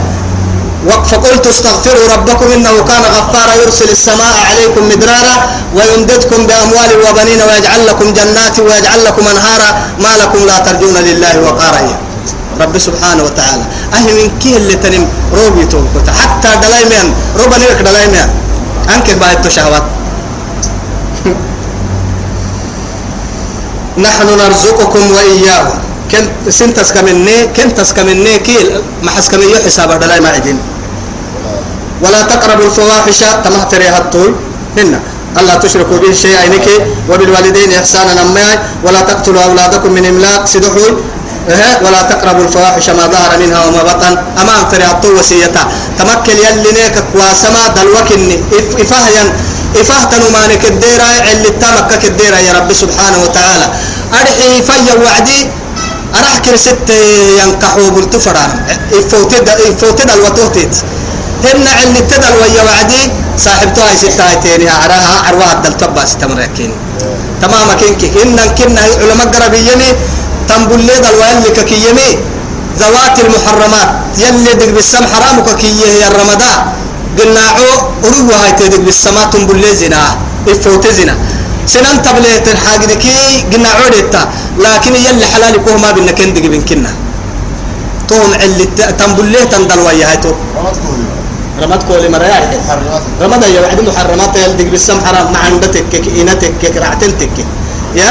[1.10, 5.34] فقلت استغفروا ربكم إنه كان غفارا يرسل السماء عليكم مدرارا
[5.76, 9.70] ويمددكم بأموال وبنين ويجعل لكم جنات ويجعل لكم أنهارا.
[10.04, 11.80] ما لكم لا ترجون لله وقارا.
[12.60, 13.64] رب سبحانه وتعالى.
[13.96, 15.04] أهل من كي اللي تنم
[15.38, 15.64] روبي
[16.20, 17.56] حتى دلايمين روبا
[18.94, 19.82] أنك بايت شهوات
[23.98, 25.78] نحن نرزقكم وإياهم.
[26.10, 28.82] كن سنتس كمني كنتس كمني كيل.
[29.02, 30.58] ما حس كمي حساب دلاي ما عدين
[32.02, 33.20] ولا تقربوا الفواحش.
[33.44, 34.34] تمهتري هالطول
[34.78, 35.00] هنا
[35.38, 36.46] ألا تشركوا به شيئا.
[36.46, 36.66] إنك
[37.10, 38.48] وبالوالدين إحسانا أما
[38.84, 40.46] ولا تقتلوا أولادكم من إملاق.
[40.46, 40.94] سدحول
[41.84, 42.90] ولا تقربوا الفواحش.
[42.90, 44.14] ما ظهر منها وما بطن.
[44.42, 45.62] أمام فريات وسيتا.
[45.98, 48.36] تمكن يلي نيك واسما دلوكني.
[48.82, 49.24] إفهيا
[49.80, 53.66] إفهتنوا ما الديرة اللي تمك الديرة يا رب سبحانه وتعالى.
[54.20, 55.40] أرحي فيا وعدي
[56.18, 56.90] أراح كرست
[57.42, 58.50] ينقحوا بالتفران
[58.92, 60.76] إفوتد إفوتد الوتوتيت.
[61.44, 63.02] هن اللي تدل ويا وعدي
[63.38, 66.72] صاحبتها هاي ستة هايتين عراها عروها الدل تبا ستمركين
[67.42, 69.88] تماما كينك إن كنا علماء قربيني
[70.48, 72.10] تنبلي دل ويلك كيمي.
[72.78, 73.88] ذوات المحرمات
[74.18, 76.58] يلي دق بالسم حرامك كيه يا الرمضان
[77.18, 77.68] قلنا عو
[78.04, 80.02] أروها هاي تدق بالسما تنبلي زنا
[80.48, 81.14] إفوت زنا.
[81.66, 83.16] سنن تبليت الحاجة كي
[83.52, 84.22] قلنا عودتا
[84.64, 86.92] لكن يلي حلال كوه ما بينا كندق بين كنا
[88.08, 88.64] توم اللي
[89.00, 90.32] تنبلي تندل ويا هاي تو.
[91.62, 92.42] رمات كولي مرياح
[93.22, 97.36] رمض يا واحد محرمات يلدق بالسم حرام مع عندتك إنتك رعتنتك
[97.96, 98.10] يا؟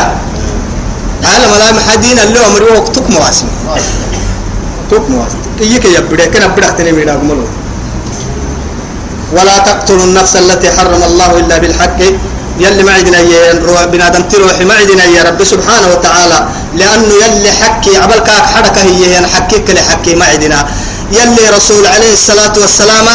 [1.30, 3.48] عالم لا محدين اللي عمري وقتك مواسم.
[4.90, 5.40] توك مواسم.
[5.60, 7.46] كيك يا بدي كنا بدي أحتني ميدا قملو
[9.35, 11.99] ولا تقتلوا النفس التي حرم الله إلا بالحق.
[12.60, 13.53] يلي معدنا يا
[13.85, 16.39] بنادم تروح معدنا يا رب سبحانه وتعالى.
[16.80, 20.65] لأنه يلي حكي عبلك حركة هي حكيك لحكي معدنا
[21.11, 23.07] يلي رسول عليه الصلاة والسلام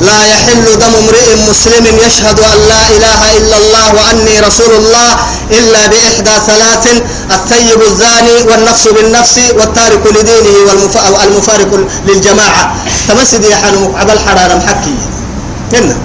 [0.00, 5.10] لا يحل دم امرئ مسلم يشهد أن لا إله إلا الله وأني رسول الله
[5.58, 6.84] إلا بإحدى ثلاث
[7.36, 10.54] الثيب الزاني والنفس بالنفس والتارك لدينه
[11.20, 11.70] والمفارق
[12.06, 12.74] للجماعة.
[13.08, 14.94] تمسد يا حنو عبل حرارة محكي
[15.72, 15.96] هنا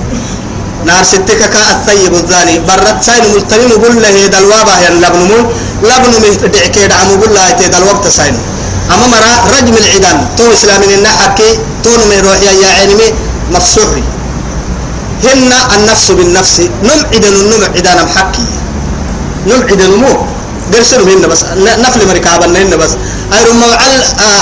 [0.86, 5.46] نار ستك كا الثيب الزاني برت ساين ملتمم بقول له دلوابة ين لبن مول
[5.84, 6.12] لبن
[6.44, 8.38] مدعك يدعم بقول له تي دلوابت ساين.
[8.94, 11.60] أما مرا رجم العدان تو إسلام إن حكي.
[11.84, 13.08] تو من روح يا علمي
[13.54, 14.04] مفسوري
[15.24, 16.60] هن النفس بالنفس.
[16.84, 18.46] نم عدن نم عدان محكي
[19.48, 20.12] نم عدن مو.
[20.74, 21.42] درسهم هن بس.
[21.84, 22.92] نفل مركابا هن بس.
[23.34, 23.96] أي رم عل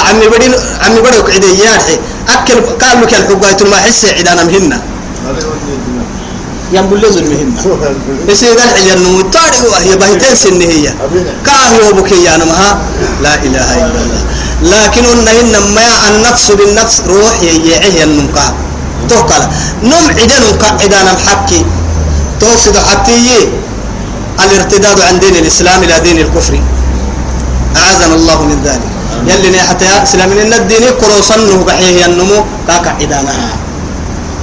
[0.07, 1.95] عمي بدين عمي بدو كعدي يارحي.
[2.29, 4.81] أكل قالوا كان حقايت ما حس عدانهم هن.
[6.73, 7.49] ينبل لزل مهن
[8.27, 10.93] يصير قال حجر نمو تاري وهي بهتين سن هي.
[11.45, 12.71] كاهي وبكي أنا مها
[13.23, 14.21] لا إله إلا الله.
[14.61, 18.53] لكن إن ما النفس بالنفس روح يجيعه النمكا
[19.09, 19.43] توكل
[19.83, 20.43] نم عدن
[20.81, 21.65] عدانا محكي
[22.39, 23.17] توصد حتى
[24.45, 26.61] الارتداد عن دين الإسلام إلى دين الكفر.
[27.77, 28.89] أعاذنا الله من ذلك.
[29.27, 33.49] يلي حتى إسلام إن الدين كروسنه بحيه النمو كاك عدانها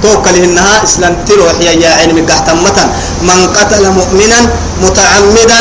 [0.03, 2.77] توكل إنها إسلام تروح يا علم قحتمة
[3.21, 4.39] من قتل مؤمنا
[4.83, 5.59] متعمدا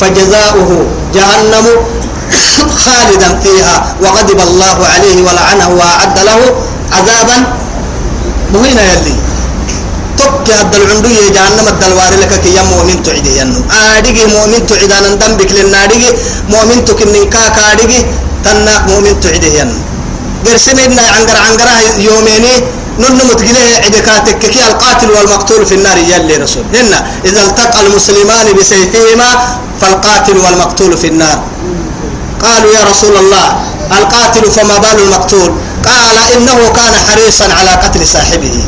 [0.00, 0.70] فجزاؤه
[1.14, 1.66] جهنم
[2.84, 6.40] خالدا فيها وغضب الله عليه ولعنه وأعد له
[6.92, 7.36] عذابا
[8.54, 9.14] مهينا يلي.
[10.18, 13.58] توك هذا العندو جهنم الدلوار لك كي مؤمن تعدي ينو.
[13.96, 16.10] آدقي مؤمن تعدان دنبك للنادقي
[16.54, 18.00] مؤمن تكنن كاكا آدقي
[18.44, 19.76] تناك مؤمن تعدي ينو.
[20.46, 22.54] قرسمنا عنقر عنقرها يوميني
[22.98, 26.64] نن متقله عدكاتك كي القاتل والمقتول في النار يلي رسول.
[26.74, 31.42] هنا إذا التقى المسلمان بسيفهما فالقاتل والمقتول في النار.
[32.42, 33.46] قالوا يا رسول الله
[33.98, 35.50] القاتل فما بال المقتول؟
[35.84, 38.64] قال إنه كان حريصا على قتل صاحبه.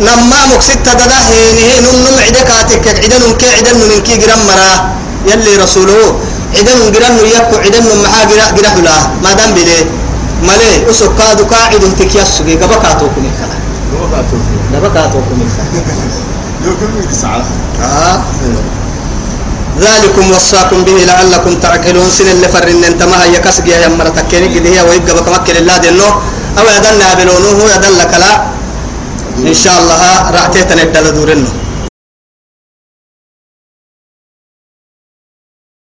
[0.00, 4.98] نما مكسد تدده هي نم عدكاتك عدن كي عدن من كي جرم مرا.
[5.26, 6.20] يلي رسوله
[6.56, 8.24] عدن جرم يكو عدن محا
[8.56, 8.74] جرح
[9.22, 9.84] ما دام بليه
[10.46, 13.56] مالي؟ أسوك كادو قاعد تكياس سوكي قبكاتو كمي كلا
[14.74, 15.46] قبكاتو كمي
[17.82, 18.20] آه.
[19.78, 22.10] ذلكم وصاكم به لعلكم تعقلون.
[22.10, 24.58] سن اللي فرن انت ما هي كسق يا مرة تكيني.
[24.58, 26.08] قد هي ويبقى بكمكل الله دينو
[26.58, 27.58] أو يدلنا بلونه.
[27.74, 28.32] يدلك لا.
[29.38, 31.50] إن شاء الله رعتيتنا الدل دورنه